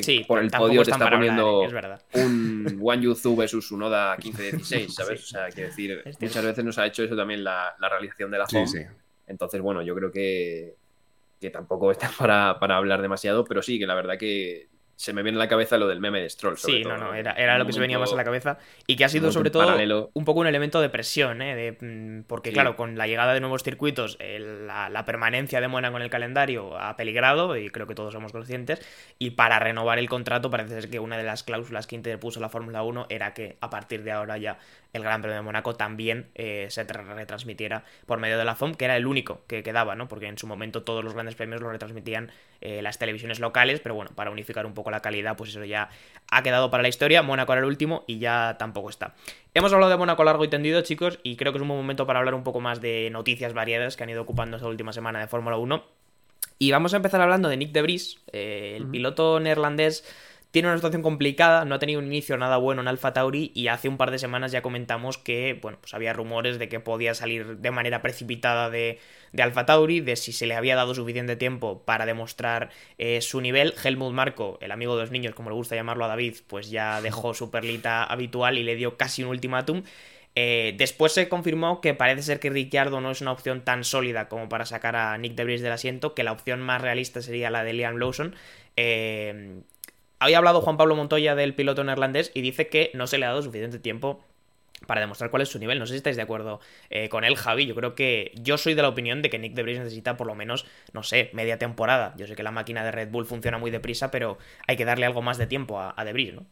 [0.00, 2.02] Sí, por el podio te está hablar, poniendo es verdad.
[2.14, 5.20] un One Yuzu versus un Oda 15-16, ¿sabes?
[5.20, 5.26] Sí.
[5.34, 8.30] O sea, quiero decir, Es muchas veces nos ha hecho eso también la, la realización
[8.30, 8.58] de la sí.
[9.26, 10.76] Entonces, bueno, yo creo que,
[11.40, 15.22] que tampoco está para, para hablar demasiado, pero sí, que la verdad que se me
[15.22, 16.56] viene a la cabeza lo del meme de Stroll.
[16.56, 18.58] sobre Sí, todo, no, no, era, era lo que se venía más a la cabeza
[18.86, 20.10] y que ha sido sobre todo paralelo.
[20.14, 21.54] un poco un elemento de presión, ¿eh?
[21.56, 22.54] De, mm, porque Sí.
[22.54, 26.10] claro, con la llegada de nuevos circuitos, el- la, la permanencia de Mónaco en el
[26.10, 28.80] calendario ha peligrado y creo que todos somos conscientes
[29.18, 32.48] y para renovar el contrato parece ser que una de las cláusulas que interpuso la
[32.48, 34.58] Fórmula 1 era que a partir de ahora ya
[34.92, 38.74] el Gran Premio de Mónaco también eh, se tra- retransmitiera por medio de la FOM,
[38.74, 40.06] que era el único que quedaba, ¿no?
[40.08, 43.94] Porque en su momento todos los grandes premios los retransmitían eh, las televisiones locales, pero
[43.94, 45.88] bueno, para unificar un poco la calidad, pues eso ya
[46.30, 47.22] ha quedado para la historia.
[47.22, 49.14] Mónaco era el último y ya tampoco está.
[49.54, 52.06] Hemos hablado de Mónaco largo y tendido, chicos, y creo que es un buen momento
[52.06, 55.20] para hablar un poco más de noticias variadas que han ido ocupando esta última semana
[55.20, 55.84] de Fórmula 1.
[56.58, 60.04] Y vamos a empezar hablando de Nick de Vries, eh, el piloto neerlandés.
[60.52, 63.68] Tiene una situación complicada, no ha tenido un inicio nada bueno en Alfa Tauri y
[63.68, 67.14] hace un par de semanas ya comentamos que, bueno, pues había rumores de que podía
[67.14, 68.98] salir de manera precipitada de,
[69.32, 73.40] de Alfa Tauri, de si se le había dado suficiente tiempo para demostrar eh, su
[73.40, 73.72] nivel.
[73.82, 77.00] Helmut Marco, el amigo de los niños, como le gusta llamarlo a David, pues ya
[77.00, 79.84] dejó su perlita habitual y le dio casi un ultimátum.
[80.34, 84.28] Eh, después se confirmó que parece ser que Ricciardo no es una opción tan sólida
[84.28, 87.48] como para sacar a Nick de Vries del asiento, que la opción más realista sería
[87.48, 88.34] la de Liam Lawson.
[88.76, 89.62] Eh,
[90.22, 93.30] había hablado Juan Pablo Montoya del piloto neerlandés y dice que no se le ha
[93.30, 94.24] dado suficiente tiempo
[94.86, 95.78] para demostrar cuál es su nivel.
[95.78, 97.66] No sé si estáis de acuerdo eh, con él, Javi.
[97.66, 100.26] Yo creo que yo soy de la opinión de que Nick de Vries necesita por
[100.26, 102.14] lo menos, no sé, media temporada.
[102.16, 105.06] Yo sé que la máquina de Red Bull funciona muy deprisa, pero hay que darle
[105.06, 106.46] algo más de tiempo a, a de Vries, ¿no?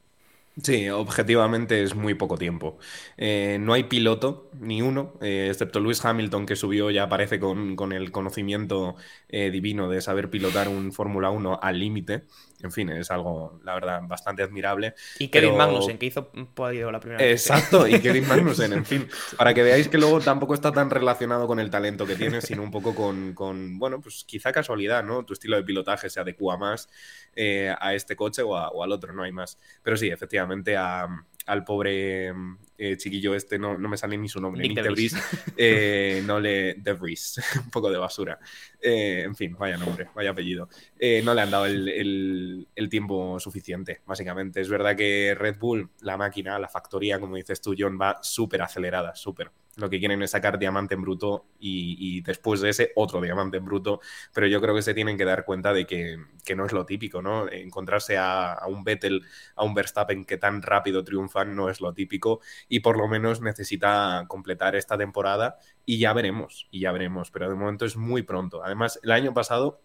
[0.62, 2.78] Sí, objetivamente es muy poco tiempo.
[3.16, 7.92] Eh, no hay piloto, ni uno, eh, excepto Lewis Hamilton, que subió, ya aparece con,
[7.92, 8.96] el conocimiento
[9.28, 12.24] divino de saber pilotar un Fórmula 1 al límite.
[12.62, 14.94] En fin, es algo, la verdad, bastante admirable.
[15.18, 17.33] Y Kevin Pero- Magnussen, que hizo un podio la primera vez.
[17.40, 21.46] Exacto, y Kevin Magnussen, en fin, para que veáis que luego tampoco está tan relacionado
[21.46, 25.25] con el talento que tiene, sino un poco con, con, bueno, pues quizá casualidad, ¿no?
[25.25, 26.88] Tu estilo de pilotaje se adecua más
[27.35, 29.59] eh, a este coche o, a- o al otro, no hay más.
[29.83, 31.09] Pero sí, efectivamente, a-
[31.46, 32.33] al pobre
[32.79, 35.16] eh, chiquillo este, no, no me sale ni su nombre, Nick Nick de de Vries,
[35.57, 36.74] eh, no le...
[36.74, 38.38] De Vries, un poco de basura.
[38.81, 40.68] Eh, en fin, vaya nombre, vaya apellido.
[41.24, 44.61] No le han dado el, el- el tiempo suficiente, básicamente.
[44.61, 48.62] Es verdad que Red Bull, la máquina, la factoría, como dices tú, John, va súper
[48.62, 49.50] acelerada, súper.
[49.76, 53.64] Lo que quieren es sacar diamante en bruto y, después de ese otro diamante en
[53.64, 54.00] bruto,
[54.35, 56.85] pero yo creo que se tienen que dar cuenta de que, que no es lo
[56.85, 57.50] típico, ¿no?
[57.50, 59.22] Encontrarse a, a un Vettel,
[59.54, 63.40] a un Verstappen que tan rápido triunfan no es lo típico y por lo menos
[63.40, 68.22] necesita completar esta temporada y ya veremos, y ya veremos, pero de momento es muy
[68.22, 68.62] pronto.
[68.64, 69.80] Además, el año pasado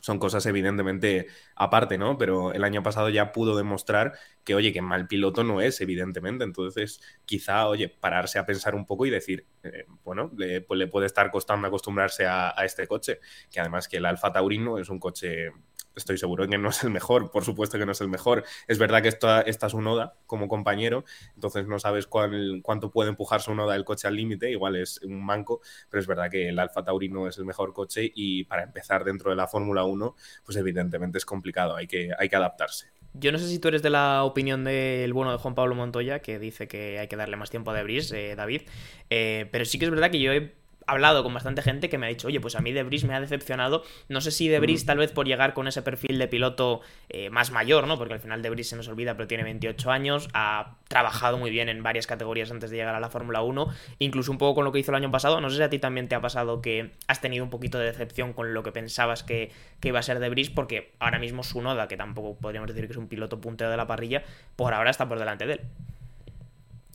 [0.00, 2.18] son cosas evidentemente aparte, ¿no?
[2.18, 6.44] Pero el año pasado ya pudo demostrar que, oye, que mal piloto no es, evidentemente.
[6.44, 10.86] Entonces, quizá, oye, pararse a pensar un poco y decir, eh, bueno, le, pues le
[10.86, 14.88] puede estar costando acostumbrarse a, a este coche, que además que el Alfa Taurino es
[14.88, 15.52] un coche,
[15.96, 18.44] estoy seguro de que no es el mejor, por supuesto que no es el mejor.
[18.68, 21.04] Es verdad que esta, es un Oda como compañero,
[21.34, 25.24] entonces no sabes cuánto puede empujar su Oda el coche al límite, igual es un
[25.24, 29.04] manco, pero es verdad que el Alfa Taurino es el mejor coche y para empezar
[29.04, 32.90] dentro de la Fórmula 1, pues evidentemente es complicado, hay que, adaptarse.
[33.14, 36.18] Yo no sé si tú eres de la opinión del bueno de Juan Pablo Montoya,
[36.18, 38.62] que dice que hay que darle más tiempo a De Vries, eh, David,
[39.08, 42.06] eh, pero sí que es verdad que yo he hablado con bastante gente que me
[42.06, 43.82] ha dicho, oye, pues a mí De Vries me ha decepcionado.
[44.08, 47.30] No sé si De Vries tal vez por llegar con ese perfil de piloto eh,
[47.30, 47.98] más mayor, ¿no?
[47.98, 51.50] Porque al final De Vries se nos olvida, pero tiene 28 años, ha trabajado muy
[51.50, 53.68] bien en varias categorías antes de llegar a la Fórmula 1,
[53.98, 55.40] incluso un poco con lo que hizo el año pasado.
[55.40, 57.86] No sé si a ti también te ha pasado que has tenido un poquito de
[57.86, 61.42] decepción con lo que pensabas que, que iba a ser De Vries, porque ahora mismo
[61.42, 64.22] su Noda, que tampoco podríamos decir que es un piloto puntero de la parrilla,
[64.54, 65.60] por ahora está por delante de él.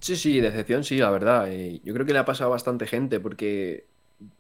[0.02, 1.52] Sí, sí, decepción, sí, la verdad.
[1.52, 3.86] Eh, yo creo que le ha pasado a bastante gente porque,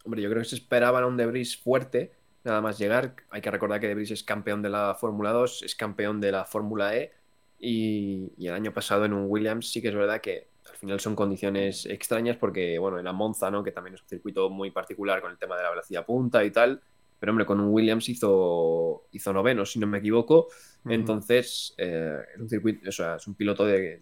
[0.03, 3.15] hombre, yo creo que se esperaban a un Debris fuerte, nada más llegar.
[3.29, 6.45] Hay que recordar que Debris es campeón de la Fórmula 2, es campeón de la
[6.45, 7.11] Fórmula E
[7.59, 10.99] y, y el año pasado en un Williams sí que es verdad que al final
[10.99, 13.63] son condiciones extrañas porque, bueno, en la Monza, ¿no?
[13.63, 16.49] Que también es un circuito muy particular con el tema de la velocidad punta y
[16.49, 16.81] tal.
[17.19, 20.47] Pero, hombre, con un Williams hizo, hizo noveno, si no me equivoco.
[20.85, 24.01] Entonces, eh, es un circuito, o sea, es un piloto de,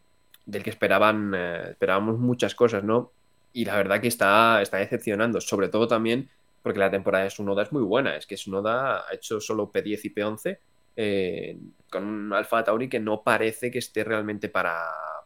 [0.49, 3.11] del que esperaban, eh, esperábamos muchas cosas, ¿no?
[3.53, 6.29] Y la verdad que está, está decepcionando, sobre todo también
[6.61, 8.15] porque la temporada de Sunoda es muy buena.
[8.15, 10.59] Es que Sunoda ha hecho solo P10 y P11
[10.95, 11.57] eh,
[11.89, 14.77] con un Alfa Tauri que no parece que esté realmente para,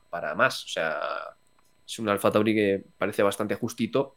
[0.10, 0.64] para más.
[0.66, 1.00] O sea,
[1.86, 4.16] es un Alfa Tauri que parece bastante justito.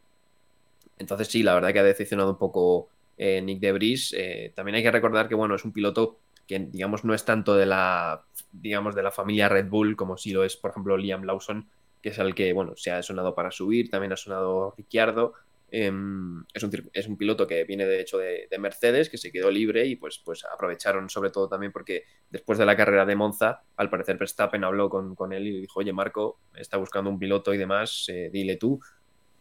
[0.97, 4.13] Entonces, sí, la verdad que ha decepcionado un poco eh, Nick de Vries.
[4.17, 7.55] Eh, también hay que recordar que, bueno, es un piloto que digamos no es tanto
[7.55, 11.23] de la, digamos, de la familia Red Bull como si lo es, por ejemplo, Liam
[11.23, 11.69] Lawson,
[12.01, 15.33] que es el que, bueno, se ha sonado para subir, también ha sonado Ricciardo.
[15.69, 19.33] Em, es, un, es, un, piloto que viene de hecho de, de, Mercedes, que se
[19.33, 23.17] quedó libre y pues, pues aprovecharon sobre todo también porque después de la carrera de
[23.17, 27.09] Monza, al parecer Verstappen habló con, con él y le dijo, oye Marco, está buscando
[27.09, 28.79] un piloto y demás, eh, dile tú.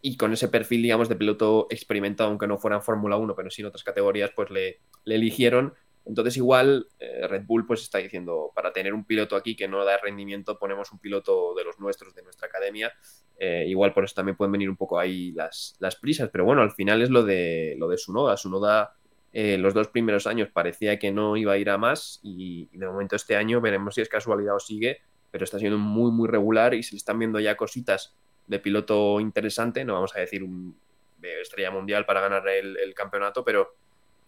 [0.02, 3.50] Y con ese perfil, digamos, de piloto experimentado, aunque no fuera en Fórmula 1, pero
[3.50, 5.74] sí en otras categorías, pues le, le eligieron
[6.06, 9.84] entonces igual eh, Red Bull pues está diciendo, para tener un piloto aquí que no
[9.84, 12.92] da rendimiento, ponemos un piloto de los nuestros, de nuestra academia.
[13.38, 16.62] Eh, igual por eso también pueden venir un poco ahí las, las, prisas, pero bueno,
[16.62, 18.36] al final es lo de, lo de Sunoda.
[18.36, 18.94] Sunoda
[19.32, 22.86] eh, los dos primeros años parecía que no iba a ir a más y, de
[22.86, 25.00] momento este año veremos si es casualidad o sigue,
[25.32, 28.14] pero está siendo muy, muy regular y se le están viendo ya cositas
[28.46, 30.78] de piloto interesante, no vamos a decir un,
[31.18, 33.74] de estrella mundial para ganar el, el campeonato, pero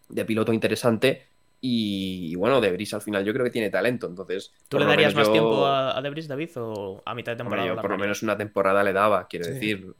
[0.08, 1.28] de piloto interesante
[1.61, 4.53] y, bueno, Debris al final yo creo que tiene talento, entonces...
[4.68, 5.33] ¿Tú le darías más yo...
[5.33, 7.62] tiempo a, a, Debris, David, o a mitad de temporada?
[7.64, 9.53] Hombre, yo por lo menos una temporada le daba, quiero sí.
[9.53, 9.94] decir.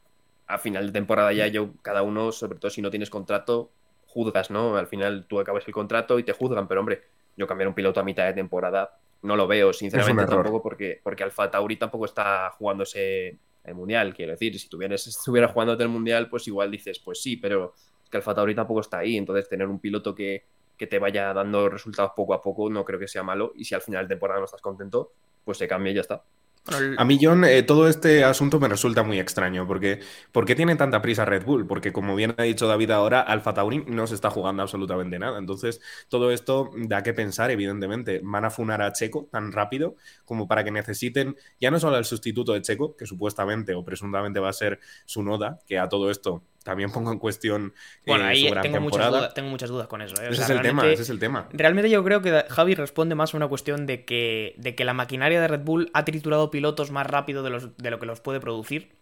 [0.47, 3.71] A final de temporada ya yo, cada uno, sobre todo si no tienes contrato,
[4.07, 4.77] juzgas, ¿no?
[4.77, 7.03] Al final tú acabas el contrato y te juzgan, pero hombre,
[7.37, 11.23] yo cambiar un piloto a mitad de temporada no lo veo, sinceramente tampoco, porque, porque
[11.23, 16.29] Alfa Tauri tampoco está jugándose el Mundial, quiero decir, si tuvieras, estuviera jugándote el Mundial,
[16.29, 17.73] pues igual dices, pues sí, pero
[18.09, 20.45] que Alfa Tauri tampoco está ahí, entonces tener un piloto que
[20.79, 23.51] que te vaya dando resultados poco a poco, no creo que sea malo.
[23.55, 25.11] Y si al final de temporada no estás contento,
[25.43, 26.23] pues se cambia y ya está.
[26.97, 30.75] A mí, John, eh, todo este asunto me resulta muy extraño, porque ¿por qué tiene
[30.75, 31.65] tanta prisa Red Bull?
[31.65, 35.39] Porque como bien ha dicho David ahora, Alfa Tauri no se está jugando absolutamente nada.
[35.39, 38.21] Entonces, todo esto da que pensar, evidentemente.
[38.23, 42.05] Van a funar a Checo tan rápido como para que necesiten ya no solo el
[42.05, 46.11] sustituto de Checo, que supuestamente o presuntamente va a ser su noda, que a todo
[46.11, 47.73] esto también pongo en cuestión
[48.05, 49.17] bueno, eh, ahí su gran tengo, muchas temporada.
[49.17, 50.15] dudas, tengo muchas dudas con eso.
[50.21, 50.27] ¿eh?
[50.29, 51.47] O Ese sea, es el tema, ese es el tema.
[51.51, 54.93] Realmente yo creo que Javi responde más a una cuestión de que, de que la
[54.93, 58.21] maquinaria de Red Bull ha triturado pilotos más rápido de, los, de lo que los
[58.21, 58.97] puede producir.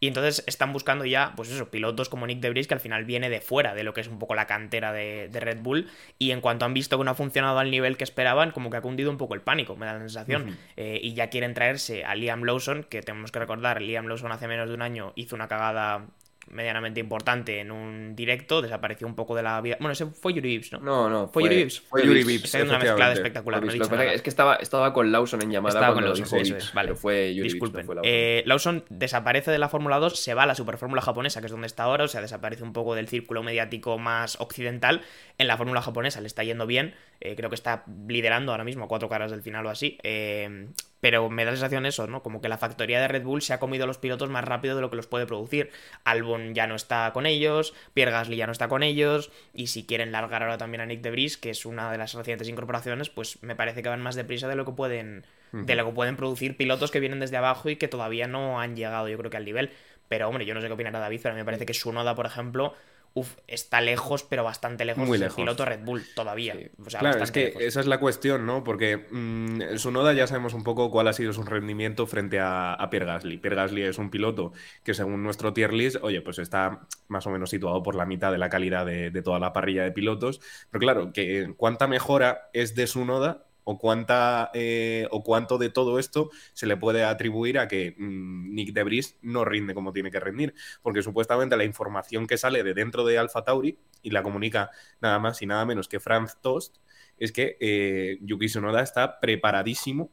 [0.00, 3.30] Y entonces están buscando ya, pues eso, pilotos como Nick Debris, que al final viene
[3.30, 5.86] de fuera de lo que es un poco la cantera de, de Red Bull.
[6.18, 8.78] Y en cuanto han visto que no ha funcionado al nivel que esperaban, como que
[8.78, 10.58] ha cundido un poco el pánico, me da la sensación.
[10.76, 14.48] Eh, y ya quieren traerse a Liam Lawson, que tenemos que recordar, Liam Lawson hace
[14.48, 16.06] menos de un año hizo una cagada
[16.52, 19.76] medianamente importante en un directo, desapareció un poco de la vida.
[19.80, 20.80] Bueno, ese fue Yuri Vips, ¿no?
[20.80, 21.28] No, no.
[21.28, 21.80] ¿Fue Yuri Vips?
[21.80, 24.56] Fue Yuri Vips, Está una mezclada espectacular, no he Lo dicho que es que estaba,
[24.56, 26.88] estaba con Lawson en llamada Estaba con cuando Lawson, dijo eso Vips, es, vale.
[26.88, 27.80] pero fue Yuri Vips, Disculpen.
[27.80, 28.10] no fue Lawson.
[28.12, 31.52] Eh, Lawson desaparece de la Fórmula 2, se va a la Superfórmula japonesa, que es
[31.52, 35.02] donde está ahora, o sea, desaparece un poco del círculo mediático más occidental.
[35.38, 38.84] En la Fórmula japonesa le está yendo bien, eh, creo que está liderando ahora mismo
[38.84, 39.98] a cuatro caras del final o así.
[40.02, 40.68] eh,
[41.02, 42.22] pero me da la sensación eso, ¿no?
[42.22, 44.76] Como que la factoría de Red Bull se ha comido a los pilotos más rápido
[44.76, 45.72] de lo que los puede producir.
[46.04, 49.84] Albon ya no está con ellos, Pierre Gasly ya no está con ellos, y si
[49.84, 53.42] quieren largar ahora también a Nick Debris, que es una de las recientes incorporaciones, pues
[53.42, 56.56] me parece que van más deprisa de lo que pueden de lo que pueden producir
[56.56, 59.44] pilotos que vienen desde abajo y que todavía no han llegado, yo creo que al
[59.44, 59.70] nivel.
[60.08, 62.14] Pero hombre, yo no sé qué opinará David, pero a mí me parece que Sunoda,
[62.14, 62.74] por ejemplo,
[63.14, 65.36] uf, está lejos, pero bastante lejos Muy del lejos.
[65.36, 66.54] piloto Red Bull todavía.
[66.54, 66.70] Sí.
[66.84, 67.62] O sea, Claro, es que lejos.
[67.62, 68.64] esa es la cuestión, ¿no?
[68.64, 72.74] Porque mm, su noda ya sabemos un poco cuál ha sido su rendimiento frente a,
[72.74, 73.38] a Pierre Gasly.
[73.38, 74.52] Pierre Gasly es un piloto
[74.84, 78.32] que según nuestro tier list, oye, pues está más o menos situado por la mitad
[78.32, 80.40] de la calidad de, de toda la parrilla de pilotos.
[80.70, 85.70] Pero claro, que cuánta mejora es de su noda o cuánta eh, o cuánto de
[85.70, 90.10] todo esto se le puede atribuir a que mm, Nick Debris no rinde como tiene
[90.10, 94.22] que rendir, porque supuestamente la información que sale de dentro de Alpha Tauri y la
[94.22, 94.70] comunica
[95.00, 96.78] nada más y nada menos que Franz Tost
[97.18, 100.10] es que eh, Yuki Tsunoda está preparadísimo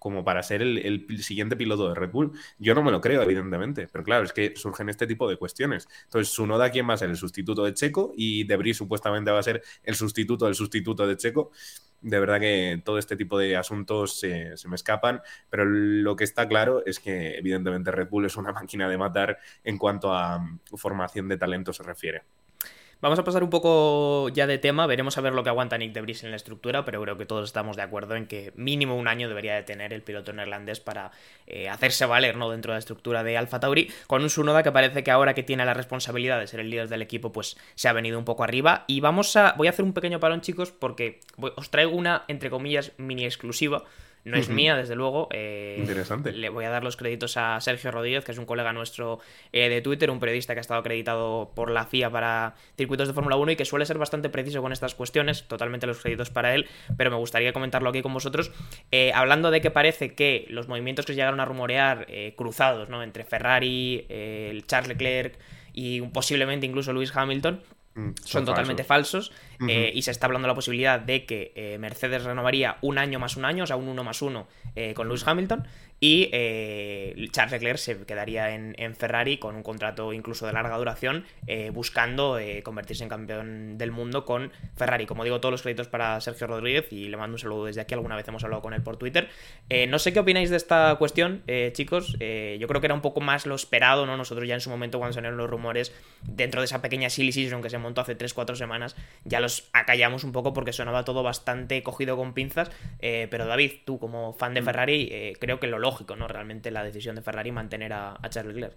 [0.00, 2.32] como para ser el, el siguiente piloto de Red Bull.
[2.58, 5.88] Yo no me lo creo, evidentemente, pero claro, es que surgen este tipo de cuestiones.
[6.04, 7.10] Entonces, Tsunoda, ¿quién va a ser?
[7.10, 11.16] El sustituto de Checo y Debris supuestamente va a ser el sustituto del sustituto de
[11.18, 11.52] Checo.
[12.00, 16.24] De verdad que todo este tipo de asuntos se, se me escapan, pero lo que
[16.24, 20.38] está claro es que evidentemente Red Bull es una máquina de matar en cuanto a
[20.38, 22.22] mm, formación de talento se refiere.
[23.02, 25.94] Vamos a pasar un poco ya de tema, veremos a ver lo que aguanta Nick
[25.94, 29.08] Debris en la estructura, pero creo que todos estamos de acuerdo en que mínimo un
[29.08, 31.10] año debería de tener el piloto neerlandés para
[31.46, 32.50] eh, hacerse valer ¿no?
[32.50, 35.42] dentro de la estructura de Alfa Tauri, con un Sunoda que parece que ahora que
[35.42, 38.44] tiene la responsabilidad de ser el líder del equipo, pues se ha venido un poco
[38.44, 38.84] arriba.
[38.86, 39.54] Y vamos a.
[39.56, 41.20] Voy a hacer un pequeño parón, chicos, porque
[41.56, 43.84] os traigo una, entre comillas, mini exclusiva.
[44.24, 45.28] No es mía, desde luego.
[45.32, 46.32] eh, Interesante.
[46.32, 49.18] Le voy a dar los créditos a Sergio Rodríguez, que es un colega nuestro
[49.52, 53.14] eh, de Twitter, un periodista que ha estado acreditado por la FIA para circuitos de
[53.14, 55.44] Fórmula 1 y que suele ser bastante preciso con estas cuestiones.
[55.48, 56.66] Totalmente los créditos para él,
[56.96, 58.52] pero me gustaría comentarlo aquí con vosotros.
[58.90, 63.02] Eh, hablando de que parece que los movimientos que llegaron a rumorear cruzados, ¿no?
[63.02, 65.38] Entre Ferrari, el Charles Leclerc
[65.72, 67.62] y posiblemente incluso Lewis Hamilton,
[68.00, 69.32] Mm, son totalmente falsos.
[69.68, 73.18] eh, y se está hablando de la posibilidad de que eh, Mercedes renovaría un año
[73.18, 75.66] más un año, o sea, un uno más uno eh, con Lewis Hamilton,
[76.00, 76.30] y
[77.30, 81.24] Charles Leclerc se quedaría en, Ferrari con un contrato incluso de larga duración,
[81.72, 85.06] buscando convertirse en campeón del mundo con Ferrari.
[85.06, 87.94] Como digo, todos los créditos para Sergio Rodríguez y le mando un saludo desde aquí,
[87.94, 89.28] alguna vez hemos hablado con él por Twitter.
[89.88, 91.42] no sé qué opináis de esta cuestión,
[91.72, 94.16] chicos, yo creo que era un poco más lo esperado, ¿no?
[94.16, 95.92] Nosotros ya en su momento cuando salieron los rumores,
[96.22, 100.24] dentro de esa pequeña silly season que se montó hace 3-4 semanas, ya los acallamos
[100.24, 102.70] un poco porque sonaba todo bastante cogido con pinzas.
[103.00, 104.64] Eh, pero David, tú como fan de mm.
[104.64, 106.28] Ferrari, eh, creo que lo lógico, ¿no?
[106.28, 108.76] Realmente la decisión de Ferrari mantener a, Charles Leclerc.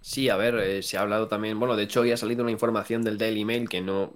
[0.00, 2.52] Sí, a ver, eh, se ha hablado también, bueno, de hecho ya ha salido una
[2.52, 4.14] información del Daily Mail que no,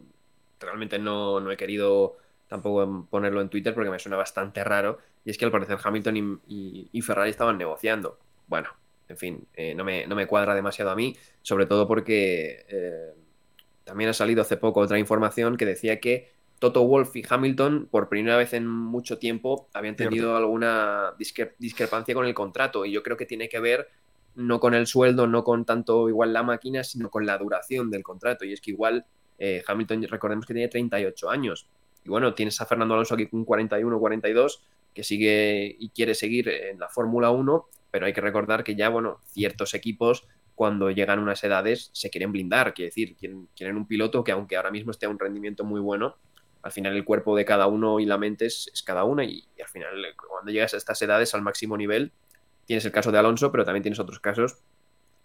[0.61, 2.17] realmente no, no he querido
[2.49, 6.41] tampoco ponerlo en Twitter porque me suena bastante raro, y es que al parecer Hamilton
[6.47, 8.19] y, Ferrari estaban negociando.
[8.47, 8.69] Bueno,
[9.09, 13.15] en fin, no, me, no, me, cuadra demasiado a mí, sobre todo porque
[13.83, 18.09] también ha salido hace poco otra información que decía que Toto Wolf y Hamilton, por
[18.09, 21.13] primera vez en mucho tiempo, habían tenido alguna
[21.59, 22.85] discrepancia con el contrato.
[22.85, 23.89] Y yo creo que tiene que ver
[24.35, 28.03] no con el sueldo, no con tanto igual la máquina, sino con la duración del
[28.03, 28.45] contrato.
[28.45, 29.07] Y es que igual
[29.39, 31.69] eh, Hamilton, recordemos que tiene 38 años.
[32.05, 34.63] Y bueno, tienes a Fernando Alonso aquí con 41, 42,
[34.95, 38.89] que sigue y quiere seguir en la Fórmula 1, pero hay que recordar que ya,
[38.89, 44.25] bueno, ciertos equipos cuando llegan unas edades se quieren blindar, quiere decir, quieren, un piloto
[44.25, 46.17] que aunque ahora mismo esté a un rendimiento muy bueno,
[46.67, 49.69] al final el cuerpo de cada uno y la mente es, cada una y, al
[49.69, 52.13] final cuando llegas a estas edades al máximo nivel,
[52.65, 54.59] tienes el caso de Alonso, pero también tienes otros casos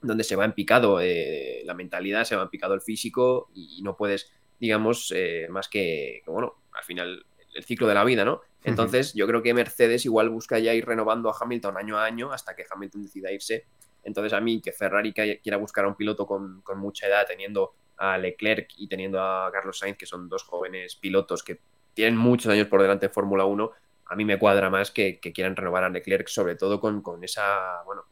[0.02, 3.82] donde se va en picado eh, la mentalidad, se va en picado el físico y,
[3.82, 7.26] no puedes, digamos, eh, más que, bueno, al final
[7.56, 8.42] el ciclo de la vida, ¿no?
[8.64, 12.32] Entonces yo creo que Mercedes igual busca ya ir renovando a Hamilton año a año
[12.32, 13.66] hasta que Hamilton decida irse
[14.04, 18.18] entonces, a mí que Ferrari quiera buscar a un piloto con, mucha edad, teniendo a
[18.18, 21.60] Leclerc y teniendo a Carlos Sainz, que son dos jóvenes pilotos que
[21.94, 23.72] tienen muchos años por delante en Fórmula 1,
[24.08, 28.06] a mí me cuadra más que, quieran renovar a Leclerc, sobre todo con, esa bueno,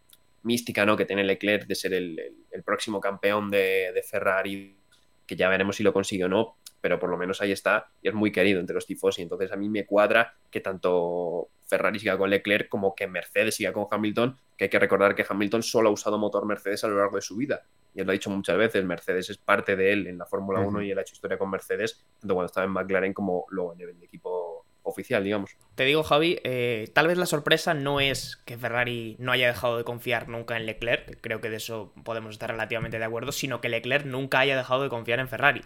[0.43, 0.95] mística ¿no?
[0.95, 4.77] que tiene Leclerc de ser el, próximo campeón de, de, Ferrari,
[5.25, 8.09] que ya veremos si lo consigue o no, pero por lo menos ahí está y
[8.09, 9.23] es muy querido entre los tifosi.
[9.23, 13.73] Entonces a mí me cuadra que tanto Ferrari siga con Leclerc como que Mercedes siga
[13.73, 16.97] con Hamilton, que hay que recordar que Hamilton solo ha usado motor Mercedes a lo
[16.97, 17.63] largo de su vida.
[17.93, 20.59] Y él lo ha dicho muchas veces, Mercedes es parte de él en la Fórmula
[20.59, 23.73] 1 y él ha hecho historia con Mercedes, tanto cuando estaba en McLaren como luego
[23.73, 25.57] en el equipo oficial, digamos.
[25.75, 29.77] Te digo, Javi, eh, tal vez la sorpresa no es que Ferrari no haya dejado
[29.77, 33.61] de confiar nunca en Leclerc, creo que de eso podemos estar relativamente de acuerdo, sino
[33.61, 35.61] que Leclerc nunca haya dejado de confiar en Ferrari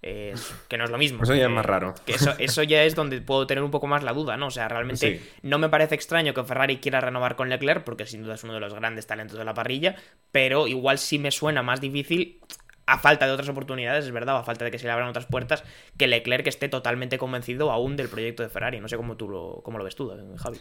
[0.00, 1.24] que no es lo mismo.
[1.24, 1.94] Eso ya es más raro.
[2.06, 4.46] Que eso, eso, ya es donde puedo tener un poco más la duda, ¿no?
[4.46, 8.22] O sea, realmente no me parece extraño que Ferrari quiera renovar con Leclerc, porque sin
[8.22, 9.96] duda es uno de los grandes talentos de la parrilla,
[10.30, 12.40] pero igual sí me suena más difícil
[12.86, 15.26] a falta de otras oportunidades, es verdad, a falta de que se le abran otras
[15.26, 15.62] puertas,
[15.98, 18.80] que Leclerc esté totalmente convencido aún del proyecto de Ferrari.
[18.80, 20.58] No sé cómo tú lo, cómo lo ves tú, Javi.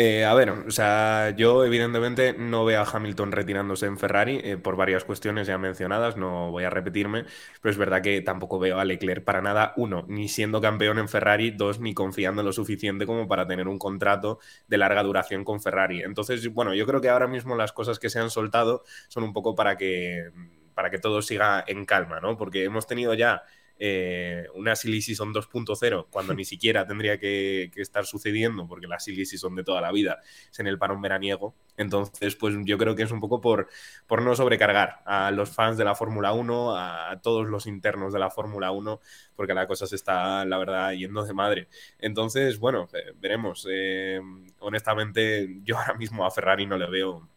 [0.00, 4.56] Eh, a ver, o sea, yo evidentemente no veo a Hamilton retirándose en Ferrari eh,
[4.56, 7.24] por varias cuestiones ya mencionadas, no voy a repetirme,
[7.60, 11.08] pero es verdad que tampoco veo a Leclerc para nada, uno, ni siendo campeón en
[11.08, 14.38] Ferrari, dos, ni confiando lo suficiente como para tener un contrato
[14.68, 16.02] de larga duración con Ferrari.
[16.02, 19.32] Entonces, bueno, yo creo que ahora mismo las cosas que se han soltado son un
[19.32, 20.30] poco para que
[20.74, 22.36] para que todo siga en calma, ¿no?
[22.36, 23.42] Porque hemos tenido ya
[23.78, 29.24] eh, una Silly Season 2.0 cuando ni siquiera tendría que, estar sucediendo porque la Silly
[29.24, 30.20] Season de toda la vida
[30.50, 31.54] es en el parón veraniego.
[31.76, 33.68] Entonces, pues yo creo que es un poco por,
[34.06, 38.18] por no sobrecargar a los fans de la Fórmula 1, a todos los internos de
[38.18, 39.00] la Fórmula 1,
[39.36, 41.68] porque la cosa se está, la verdad, yendo de madre.
[41.98, 43.66] Entonces, bueno, eh, veremos.
[43.70, 44.20] Eh,
[44.58, 47.28] honestamente, yo ahora mismo a Ferrari no le veo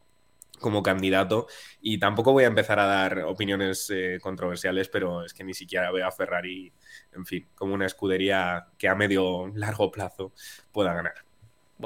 [0.62, 1.47] como candidato
[1.82, 5.91] y tampoco voy a empezar a dar opiniones eh, controversiales, pero es que ni siquiera
[5.91, 6.72] veo a Ferrari,
[7.14, 10.32] en fin, como una escudería que a medio largo plazo
[10.72, 11.16] pueda ganar.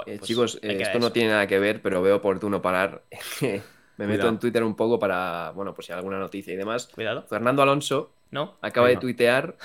[0.05, 3.03] Eh, pues chicos, eh, esto no tiene nada que ver, pero veo oportuno parar.
[3.97, 6.89] Me meto en Twitter un poco para, bueno, pues si hay alguna noticia y demás.
[6.93, 7.23] Cuidado.
[7.29, 8.57] Fernando Alonso ¿No?
[8.61, 9.55] acaba de tuitear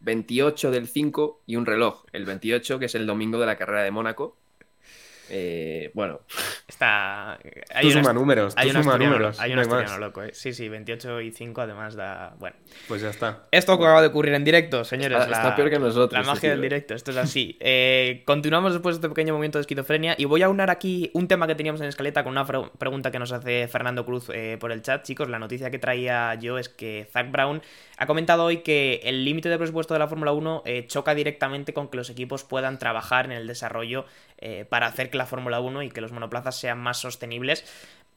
[0.00, 2.04] 28 del 5 y un reloj.
[2.12, 4.38] El 28, que es el domingo de la carrera de Mónaco.
[5.30, 6.20] Eh, bueno.
[6.68, 7.34] Está.
[7.74, 8.54] Hay tú suma números.
[8.56, 9.40] Hay un números.
[9.40, 10.30] Hay un loco, ¿eh?
[10.32, 12.34] Sí, sí, 28 y 5 además da.
[12.38, 12.56] Bueno.
[12.88, 13.44] Pues ya está.
[13.50, 15.20] Esto acaba de ocurrir en directo, señores.
[15.20, 16.12] Está, la, peor que nosotros.
[16.12, 17.56] La magia del directo, esto es así.
[17.60, 21.28] Eh, continuamos después de este pequeño momento de esquizofrenia y voy a unar aquí un
[21.28, 24.72] tema que teníamos en escaleta con una pregunta que nos hace Fernando Cruz eh, por
[24.72, 25.02] el chat.
[25.04, 27.62] Chicos, la noticia que traía yo es que Zach Brown
[27.96, 31.72] ha comentado hoy que el límite de presupuesto de la Fórmula 1 eh, choca directamente
[31.72, 34.04] con que los equipos puedan trabajar en el desarrollo
[34.44, 37.64] eh, para hacer que la Fórmula 1 y que los monoplazas sean más sostenibles.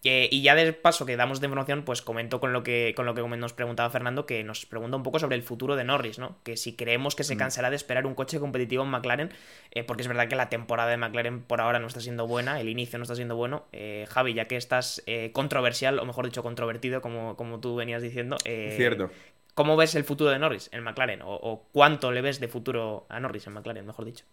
[0.03, 3.05] Eh, y ya de paso que damos de información, pues comento con lo que, con
[3.05, 6.19] lo que nos preguntaba Fernando, que nos pregunta un poco sobre el futuro de Norris,
[6.19, 6.37] ¿no?
[6.43, 7.39] Que si creemos que se Mm.
[7.39, 9.31] cansará de esperar un coche competitivo en McLaren,
[9.71, 12.61] eh, porque es verdad que la temporada de McLaren por ahora no está siendo buena,
[12.61, 13.65] el inicio no está siendo bueno.
[13.71, 15.01] Eh, Javi, ya que estás
[15.31, 19.09] controversial, o mejor dicho, controvertido, como, como tú venías diciendo, Cierto.
[19.55, 21.21] ¿cómo ves el futuro de Norris en McLaren?
[21.23, 24.25] O, o cuánto le ves de futuro a Norris en McLaren, mejor dicho?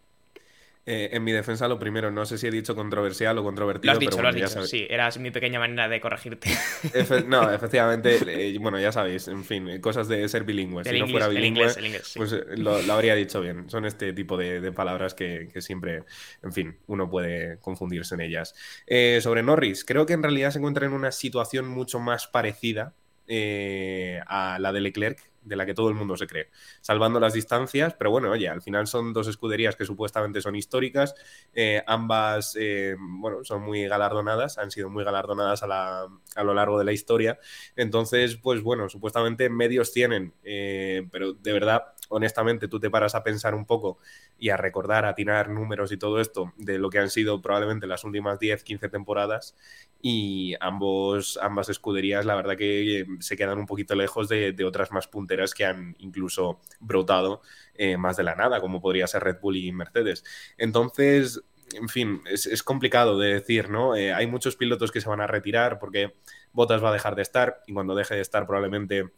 [0.87, 3.97] Eh, en mi defensa, lo primero, no sé si he dicho controversial o controvertido, Lo
[3.97, 6.51] has dicho, pero lo has dicho, sí, era mi pequeña manera de corregirte.
[6.93, 10.85] Efe- no, efectivamente, eh, bueno, ya sabéis, en fin, cosas de ser bilingüe.
[10.85, 12.19] Si no inglés- fuera el bilingüe, inglés, el inglés, sí.
[12.19, 13.71] pues eh, lo, lo habría dicho bien.
[13.71, 16.03] Son este tipo de, de palabras que, que siempre,
[16.43, 18.55] en fin, uno puede confundirse en ellas.
[18.87, 22.93] Eh, sobre Norris, creo que en realidad se encuentra en una situación mucho más parecida
[23.27, 27.33] eh, a la de Leclerc, de la que todo el mundo se cree, salvando las
[27.35, 31.15] distancias, pero bueno, oye, al final son dos escuderías que supuestamente son históricas,
[31.55, 36.55] eh, ambas, eh, bueno, son muy galardonadas, han sido muy galardonadas a, la- a lo
[36.55, 37.39] largo de la historia,
[37.77, 43.23] entonces, pues bueno, supuestamente medios tienen, eh, pero de verdad, honestamente, tú te paras a
[43.23, 43.99] pensar un poco
[44.39, 47.87] y a recordar, a atinar números y todo esto de lo que han sido probablemente
[47.87, 49.57] las últimas 10, 15 temporadas
[50.01, 54.65] y ambos, ambas escuderías, la verdad que eh, se quedan un poquito lejos de, de
[54.65, 57.41] otras más punteras que han incluso brotado
[57.75, 60.25] eh, más de la nada, como podría ser Red Bull y Mercedes.
[60.59, 61.43] Entonces,
[61.75, 63.97] en fin, es, es complicado de decir, ¿no?
[63.97, 66.15] Eh, hay muchos pilotos que se van a retirar porque
[66.53, 69.11] Bottas va a dejar de estar y cuando deje de estar probablemente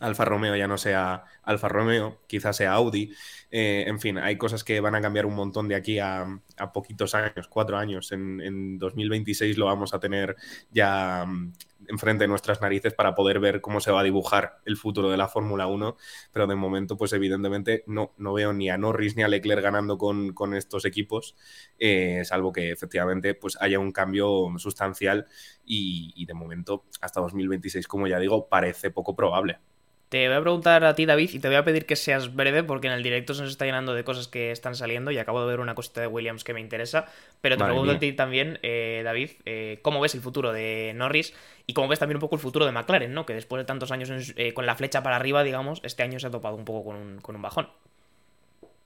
[0.00, 3.12] Alfa Romeo ya no sea Alfa Romeo, quizás sea Audi.
[3.50, 6.40] Eh, en fin, hay cosas que van a cambiar un montón de aquí a,
[6.72, 8.12] poquitos años, cuatro años.
[8.12, 10.36] En, en 2026 lo vamos a tener
[10.70, 11.52] ya mm,
[11.88, 15.16] enfrente de nuestras narices para poder ver cómo se va a dibujar el futuro de
[15.16, 15.96] la Fórmula 1.
[16.32, 19.98] Pero de momento, pues evidentemente no, no veo ni a Norris ni a Leclerc ganando
[19.98, 21.36] con, con estos equipos,
[21.78, 25.26] eh, salvo que efectivamente pues haya un cambio sustancial
[25.64, 29.58] y de momento hasta 2026, como ya digo, parece poco probable.
[30.12, 32.62] Te voy a preguntar a ti, David, y te voy a pedir que seas breve
[32.62, 35.40] porque en el directo se nos está llenando de cosas que están saliendo y acabo
[35.40, 37.06] de ver una cosita de Williams que me interesa.
[37.40, 37.96] Pero te Madre pregunto mía.
[37.96, 41.32] a ti también, eh, David, eh, ¿cómo ves el futuro de Norris
[41.66, 43.24] y cómo ves también un poco el futuro de McLaren, ¿no?
[43.24, 46.20] Que después de tantos años en eh, con la flecha para arriba, digamos, este año
[46.20, 47.68] se ha topado un poco con un, con un bajón.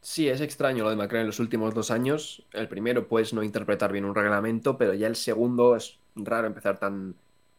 [0.00, 2.46] Sí, es extraño lo de McLaren en los últimos dos años.
[2.52, 6.78] El primero, pues, no interpretar bien un reglamento, pero ya el segundo es raro empezar
[6.78, 7.16] tan,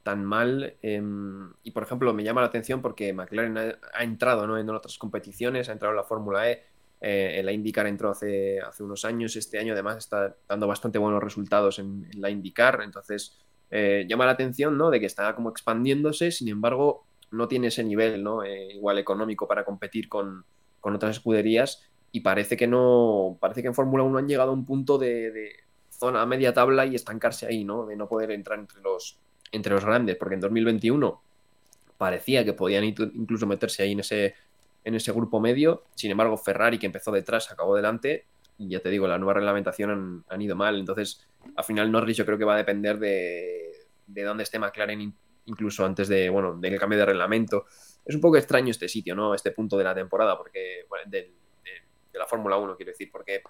[0.07, 0.77] tan mal.
[0.81, 3.57] em, y, por ejemplo, me llama la atención porque McLaren
[3.93, 4.57] ha, entrado ¿no?
[4.57, 6.63] en otras competiciones, ha entrado en la Fórmula E,
[7.01, 10.97] eh, en la IndyCar entró hace, hace unos años, este año además está dando bastante
[10.97, 13.37] buenos resultados en, la IndyCar, entonces
[13.69, 14.91] eh, llama la atención ¿no?
[14.91, 18.45] de que está como expandiéndose, sin embargo, no tiene ese nivel ¿no?
[18.45, 20.45] Eh, igual económico para competir con,
[20.79, 21.83] con otras escuderías
[22.13, 25.31] y parece que no, parece que en Fórmula 1 han llegado a un punto de,
[25.31, 25.51] de
[25.89, 27.85] zona media tabla y estancarse ahí, ¿no?
[27.85, 29.19] De no poder entrar entre los,
[29.51, 31.21] entre los grandes, porque en 2021
[31.97, 34.35] parecía que podían in- incluso meterse ahí en ese,
[34.83, 38.25] en ese grupo medio, sin embargo Ferrari que empezó detrás acabó delante
[38.59, 42.25] y ya te digo, la nueva reglamentación han, ido mal, entonces al final Norris yo
[42.25, 43.71] creo que va a depender de,
[44.07, 47.65] de dónde esté McLaren in- incluso antes de, bueno, del cambio de reglamento.
[48.05, 49.33] Es un poco extraño este sitio, ¿no?
[49.33, 51.33] Este punto de la temporada, porque, de,
[52.13, 53.41] la Fórmula 1, quiero decir, porque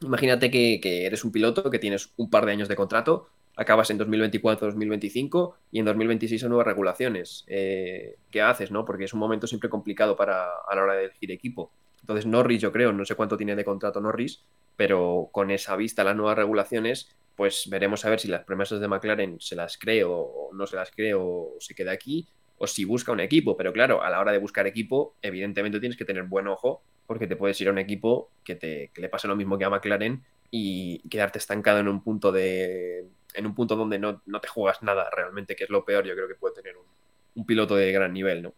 [0.00, 3.98] imagínate que eres un piloto que tienes un par de años de contrato, acabas en
[3.98, 7.44] 2024-2025 y en 2026 son nuevas regulaciones.
[7.46, 8.84] Eh, ¿Qué haces, no?
[8.84, 11.70] Porque es un momento siempre complicado para, a la hora de elegir equipo.
[12.00, 14.44] Entonces Norris, yo creo, no sé cuánto tiene de contrato Norris,
[14.76, 18.88] pero con esa vista las nuevas regulaciones, pues veremos a ver si las promesas de
[18.88, 22.28] McLaren se las cree o no se las cree o se queda aquí,
[22.58, 23.56] o si busca un equipo.
[23.56, 27.26] Pero claro, a la hora de buscar equipo, evidentemente tienes que tener buen ojo, porque
[27.26, 29.70] te puedes ir a un equipo que, te, que le pase lo mismo que a
[29.70, 34.48] McLaren y quedarte estancado en un punto de en un punto donde no, no te
[34.48, 36.86] juegas nada realmente, que es lo peor, yo creo que puede tener un,
[37.34, 38.54] un piloto de gran nivel, ¿no?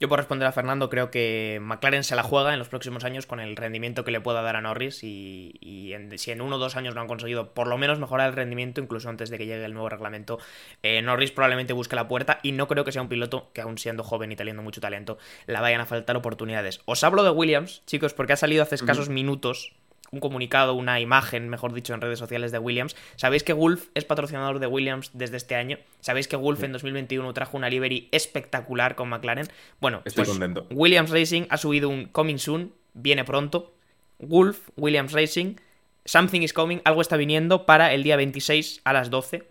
[0.00, 3.26] Yo por responder a Fernando, creo que McLaren se la juega en los próximos años
[3.26, 6.56] con el rendimiento que le pueda dar a Norris y, y en- si en uno
[6.56, 9.38] o dos años no han conseguido por lo menos mejorar el rendimiento, incluso antes de
[9.38, 10.40] que llegue el nuevo reglamento,
[10.82, 13.78] eh, Norris probablemente busque la puerta y no creo que sea un piloto que aún
[13.78, 16.80] siendo joven y teniendo mucho talento, la vayan a faltar oportunidades.
[16.84, 19.72] Os hablo de Williams, chicos, porque ha salido hace escasos minutos
[20.12, 22.94] un comunicado, una imagen, mejor dicho, en redes sociales de Williams.
[23.16, 25.78] Sabéis que Wolf es patrocinador de Williams desde este año.
[26.00, 29.48] Sabéis que Wolf en 2021 trajo una livery espectacular con McLaren.
[29.80, 30.66] Bueno, Estoy pues contento.
[30.70, 33.74] Williams Racing ha subido un Coming Soon, viene pronto.
[34.18, 35.56] Wolf, Williams Racing,
[36.04, 39.44] Something is Coming, algo está viniendo para el día 26 a las 12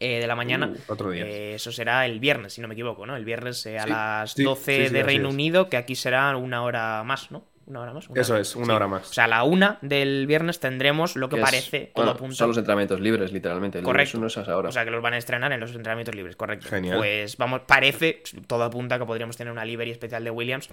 [0.00, 0.72] eh, de la mañana.
[0.74, 1.26] Uh, otro día.
[1.26, 3.14] Eh, eso será el viernes, si no me equivoco, ¿no?
[3.14, 5.28] El viernes eh, a Sí, las sí, 12 sí, sí, de Reino.
[5.28, 7.44] Unido, que aquí será una hora más, ¿no?
[7.66, 8.08] Una hora más.
[8.08, 8.42] una Eso hora.
[8.42, 8.70] es, una Sí.
[8.72, 9.10] hora más.
[9.10, 12.10] O sea, a la una del viernes tendremos lo que, Que es- parece, todo bueno,
[12.12, 12.34] apunta.
[12.36, 13.78] Son los entrenamientos libres, literalmente.
[13.78, 14.18] El Correcto.
[14.18, 14.68] lunes uno es ahora.
[14.68, 16.68] O sea, que los van a estrenar en los entrenamientos libres, correcto.
[16.68, 16.98] Genial.
[16.98, 20.68] Pues vamos, parece, todo apunta que podríamos tener una livery especial de Williams.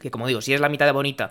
[0.00, 1.30] Que como digo, si es la mitad de bonita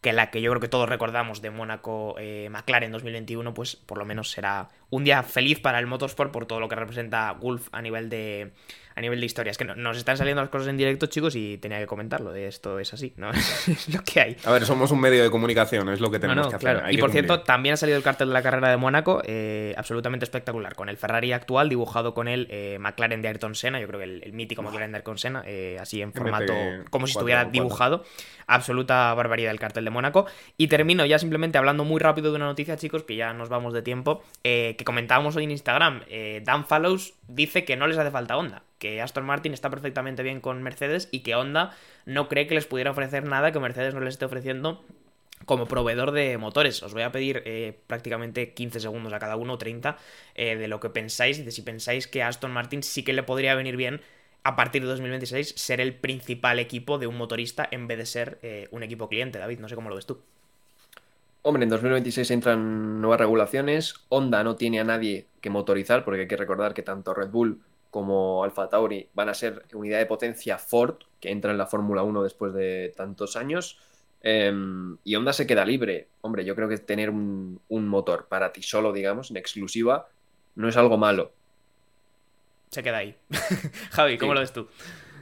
[0.00, 3.96] que la que yo creo que todos recordamos de Mónaco eh, McLaren 2021, pues por
[3.96, 7.68] lo menos será un día feliz para el motorsport por todo lo que representa Wolf
[7.72, 8.52] a nivel de
[8.96, 9.50] a nivel de historia.
[9.50, 12.34] Es que no- nos están saliendo las cosas en directo, chicos, y tenía que comentarlo.
[12.34, 13.30] Esto es así, ¿no?
[13.66, 14.36] es lo que hay.
[14.44, 16.78] A ver, somos un medio de comunicación, es lo que No, tenemos no, que claro.
[16.78, 16.88] hacer.
[16.88, 17.24] hay Y que por cumplir.
[17.26, 20.88] cierto, también ha salido el cartel de la carrera de Mónaco, eh, absolutamente espectacular, con
[20.88, 24.22] el Ferrari actual dibujado con el eh, McLaren de Ayrton Senna, yo creo que el,
[24.24, 26.52] el mítico McLaren de Ayrton Senna, eh, así en formato,
[26.90, 27.50] como si estuviera 4x4.
[27.50, 28.04] dibujado.
[28.46, 30.26] Absoluta barbaridad el cartel de Mónaco.
[30.56, 33.72] Y termino ya simplemente hablando muy rápido de una noticia, chicos, que ya nos vamos
[33.72, 36.02] de tiempo, que comentábamos hoy en Instagram.
[36.42, 40.42] Dan Fallows dice que no les hace falta Honda, que Aston Martin está perfectamente bien
[40.42, 41.74] con Mercedes y que Honda
[42.04, 44.84] no cree que les pudiera ofrecer nada que Mercedes no les esté ofreciendo
[45.46, 46.82] como proveedor de motores.
[46.82, 49.96] Os voy a pedir eh, prácticamente 15 segundos a cada uno, 30,
[50.34, 53.54] eh, de lo que pensáis, de si pensáis que Aston Martin sí que le podría
[53.54, 54.02] venir bien
[54.42, 58.38] a partir de 2026 ser el principal equipo de un motorista en vez de ser
[58.42, 59.38] eh, un equipo cliente.
[59.38, 60.20] David, no sé cómo lo ves tú.
[61.40, 63.94] Hombre, en 2026 entran nuevas regulaciones.
[64.10, 67.62] Honda no tiene a nadie que motorizar, porque hay que recordar que tanto Red Bull
[67.94, 72.02] como Alfa Tauri van a ser unidad de potencia Ford, que entra en la Fórmula
[72.02, 73.78] 1 después de tantos años.
[74.20, 76.08] Em, y Honda se queda libre.
[76.20, 80.08] Hombre, yo creo que tener un, un motor para ti solo, digamos, en exclusiva,
[80.56, 81.30] no es algo malo.
[82.72, 83.16] Se queda ahí.
[83.92, 84.34] Javi, ¿cómo Sí.
[84.34, 84.66] lo ves tú?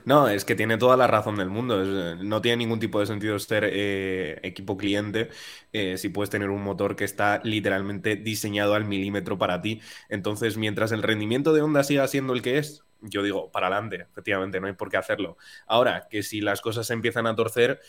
[0.05, 1.83] No, es que tiene toda la razón del mundo.
[1.83, 5.29] Eh, no tiene ningún tipo de sentido ser eh, equipo cliente
[5.73, 9.81] eh, si puedes tener un motor que está literalmente diseñado al milímetro para ti.
[10.09, 14.07] Entonces, mientras el rendimiento de Honda siga siendo el que es, yo digo, para adelante,
[14.11, 15.37] efectivamente, no hay por qué hacerlo.
[15.67, 17.81] Ahora, que si las cosas se empiezan a torcer,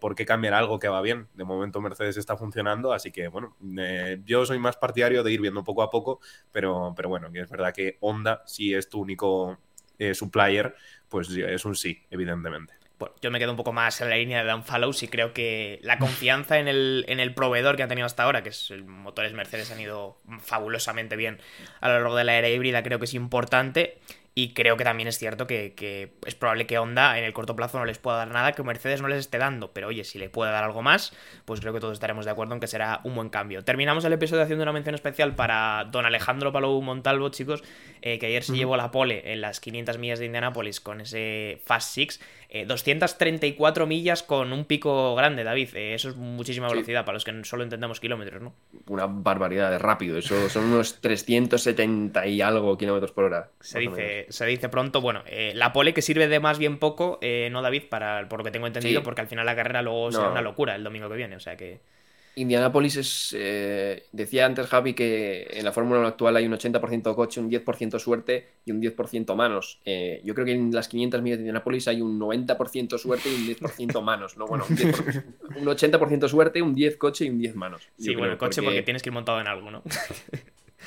[0.00, 1.28] ¿por qué cambiar algo que va bien?
[1.34, 3.54] De momento Mercedes está funcionando, así que, bueno,
[4.24, 6.20] yo soy más partidario de ir viendo poco a poco,
[6.52, 9.58] pero, pero bueno, es verdad que Honda, si es tu único
[9.98, 10.74] eh, supplier,
[11.08, 12.74] pues es un sí, evidentemente.
[12.98, 15.32] Bueno, yo me quedo un poco más en la línea de Dan Fallows y creo
[15.34, 18.70] que la confianza en el, en el proveedor que han tenido hasta ahora, que es
[18.70, 21.38] el motores Mercedes, han ido fabulosamente bien
[21.80, 23.98] a lo largo de la era híbrida, creo que es importante.
[24.38, 27.56] Y creo que también es cierto que, que es probable que Honda en el corto
[27.56, 29.72] plazo no les pueda dar nada que Mercedes no les esté dando.
[29.72, 31.14] Pero oye, si le puede dar algo más,
[31.46, 33.64] pues creo que todos estaremos de acuerdo en que será un buen cambio.
[33.64, 37.64] Terminamos el episodio haciendo una mención especial para don Alejandro Palou Montalvo, chicos,
[38.02, 41.62] eh, que ayer se llevó la pole en las 500 millas de Indianápolis con ese
[41.64, 42.20] Fast Six.
[42.62, 45.70] Eh, 234 millas con un pico grande, David.
[45.74, 46.74] Eh, eso es muchísima Sí.
[46.74, 48.54] velocidad para los que solo entendemos kilómetros, ¿no?
[48.88, 50.18] Una barbaridad de rápido.
[50.18, 53.50] Eso son unos 370 y algo kilómetros por hora.
[53.60, 57.18] Se dice, se dice pronto, bueno, eh, la pole que sirve de más bien poco,
[57.22, 59.04] eh, no David, para, por lo que tengo entendido, Sí.
[59.04, 61.56] porque al final la carrera luego será una locura el domingo que viene, o sea
[61.56, 61.80] que...
[62.38, 63.34] Indianápolis es.
[63.36, 67.50] eh, decía antes Javi que en la Fórmula 1 actual hay un 80% coche, un
[67.50, 69.80] 10% suerte y un 10% manos.
[69.86, 73.34] Eh, yo creo que en las 500 millas de Indianápolis hay un 90% suerte y
[73.34, 74.36] un 10% manos.
[74.36, 74.46] ¿no?
[74.46, 75.24] Bueno, un, 10%,
[75.56, 77.88] un 80% suerte, un 10 coche y un 10 manos.
[77.98, 78.82] Sí, bueno, creo, el coche porque...
[78.82, 79.82] tienes que ir montado en algo, ¿no?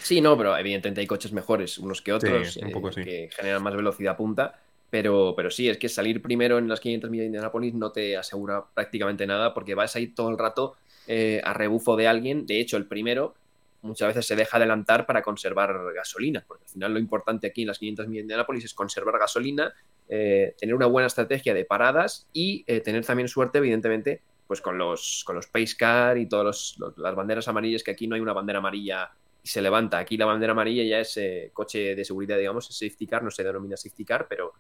[0.01, 3.03] Sí, no, pero evidentemente hay coches mejores unos que otros Sí, un poco eh, sí.
[3.03, 4.61] que generan más velocidad punta.
[4.89, 8.15] Pero, pero sí, es que salir primero en las 500 millas de Indianápolis no te
[8.15, 10.77] asegura prácticamente nada porque vas a ir todo el rato
[11.11, 12.45] eh, a rebufo de alguien.
[12.45, 13.33] De hecho, el primero
[13.81, 17.69] muchas veces se deja adelantar para conservar gasolina, porque al final lo importante aquí en
[17.69, 19.73] las 500 millas de Indianápolis es conservar gasolina,
[20.07, 24.77] eh, tener una buena estrategia de paradas y eh, tener también suerte, evidentemente, pues con
[24.77, 28.33] los, con los pace car y todas las banderas amarillas, que aquí no hay una
[28.33, 29.09] bandera amarilla
[29.41, 29.97] y se levanta.
[29.97, 31.19] Aquí la bandera amarilla ya es
[31.53, 34.53] coche de seguridad, digamos, es safety car, no se denomina safety car, pero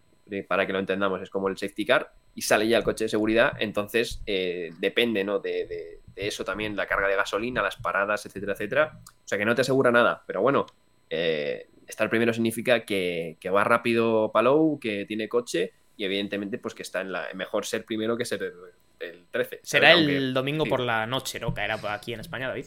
[0.47, 3.09] para que lo entendamos es como el safety car y sale ya el coche de
[3.09, 5.39] seguridad, entonces eh, depende ¿no?
[5.39, 8.99] de, de, de, eso también, la carga de gasolina, las paradas, etcétera, etcétera.
[9.05, 10.65] O sea que no te asegura nada, pero bueno,
[11.09, 16.73] eh, estar primero significa que, que, va rápido Palou, que tiene coche y evidentemente pues
[16.73, 18.53] que está en la mejor ser primero que ser el,
[18.99, 19.59] el 13.
[19.63, 20.69] Será el Aunque, domingo sí.
[20.69, 21.53] por la noche, ¿no?
[21.53, 22.65] Caerá aquí en España, David.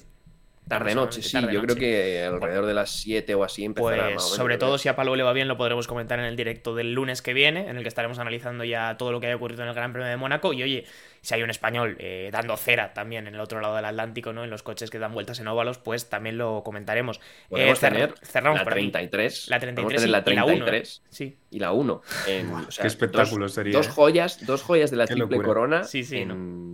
[0.68, 4.04] Tarde noche, sí, tarde yo creo que alrededor de las 7 o así empezará.
[4.04, 6.18] Pues, más o menos, sobre todo si a Palou le va bien, lo podremos comentar
[6.18, 9.20] en el directo del lunes que viene, en el que estaremos analizando ya todo lo
[9.20, 10.52] que haya ocurrido en el Gran Premio de Mónaco.
[10.52, 10.84] Y oye,
[11.20, 14.44] si hay un español eh, dando cera también en el otro lado del Atlántico, ¿no?
[14.44, 17.20] En los coches que dan vueltas en óvalos, pues también lo comentaremos.
[17.48, 19.48] Podemos eh, tener cerramos la por 33.
[19.48, 20.74] La 33 y la 33 y la 1.
[20.74, 20.82] ¿eh?
[21.10, 21.36] Sí.
[21.52, 22.02] Y la 1.
[22.28, 23.72] En, o sea, Qué espectáculo dos, sería.
[23.76, 23.90] Dos ¿eh?
[23.90, 25.46] joyas, dos joyas de la Qué triple locura.
[25.54, 26.28] corona sí, sí, en,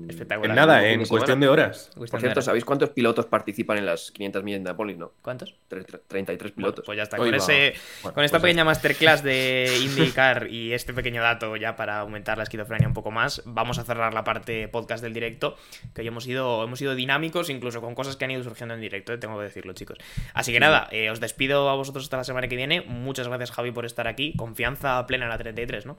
[0.04, 0.08] ¿no?
[0.08, 0.50] Espectacular.
[0.50, 1.90] En nada, en cuestión de horas.
[1.94, 2.40] Por cierto.
[2.40, 4.96] ¿sabéis cuántos pilotos participan en las 500 millas de Nápoles?
[4.96, 5.54] No, ¿Cuántos?
[5.68, 6.86] Tre- tre- 33 Bueno, pilotos.
[6.86, 7.16] pues ya está.
[7.16, 11.56] Con, ese, Bueno, con esta pues ya pequeña masterclass de indicar y este pequeño dato
[11.56, 15.12] ya para aumentar la esquizofrenia un poco más, vamos a cerrar la parte podcast del
[15.12, 15.56] directo,
[15.92, 18.80] que hoy hemos ido, hemos ido dinámicos, incluso con cosas que han ido surgiendo en
[18.80, 19.98] directo, eh, tengo que decirlo, chicos.
[20.34, 22.82] Así que nada, eh, os despido a vosotros hasta la semana que viene.
[22.82, 24.34] Muchas gracias, Javi, por estar aquí.
[24.36, 25.96] Confianza plena en la 33, ¿no?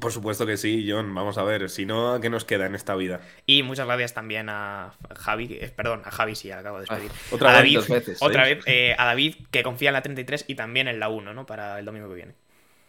[0.00, 1.14] Por supuesto que sí, John.
[1.14, 3.20] Vamos a ver, si no, ¿qué nos queda en esta vida?
[3.46, 7.10] Y muchas gracias también a Javi, eh, perdón, a Javi sí, ya acabo de despedir.
[7.10, 8.54] Ah, otra a vez, David, veces, otra ¿eh?
[8.56, 11.46] vez, eh, a David, que confía en la 33 y también en la 1, ¿no?
[11.46, 12.34] Para el domingo que viene.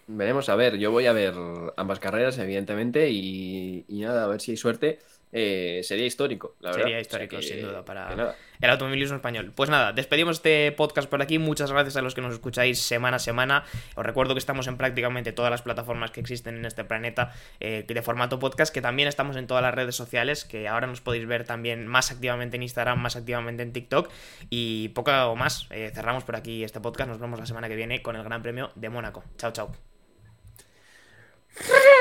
[0.08, 1.34] Veremos a ver, yo voy a ver
[1.78, 5.00] ambas carreras, evidentemente, y, y nada, a ver si hay suerte.
[5.34, 6.84] Eh, sería histórico, la verdad.
[6.84, 9.54] Sería O sea histórico, que- sin duda, para el automovilismo español.
[9.56, 11.40] Pues nada, despedimos este podcast por aquí.
[11.40, 13.64] Muchas gracias a los que nos escucháis semana a semana.
[13.96, 17.86] Os recuerdo que estamos en prácticamente todas las plataformas que existen en este planeta eh,
[17.88, 21.26] de formato podcast, que también estamos en todas las redes sociales, que ahora nos podéis
[21.26, 24.10] ver también más activamente en Instagram, más activamente en TikTok.
[24.50, 25.68] Y poco más.
[25.72, 27.10] Eh, cerramos por aquí este podcast.
[27.10, 29.24] Nos vemos la semana que viene con el Gran Premio de Mónaco.
[29.38, 29.72] Chao, chao.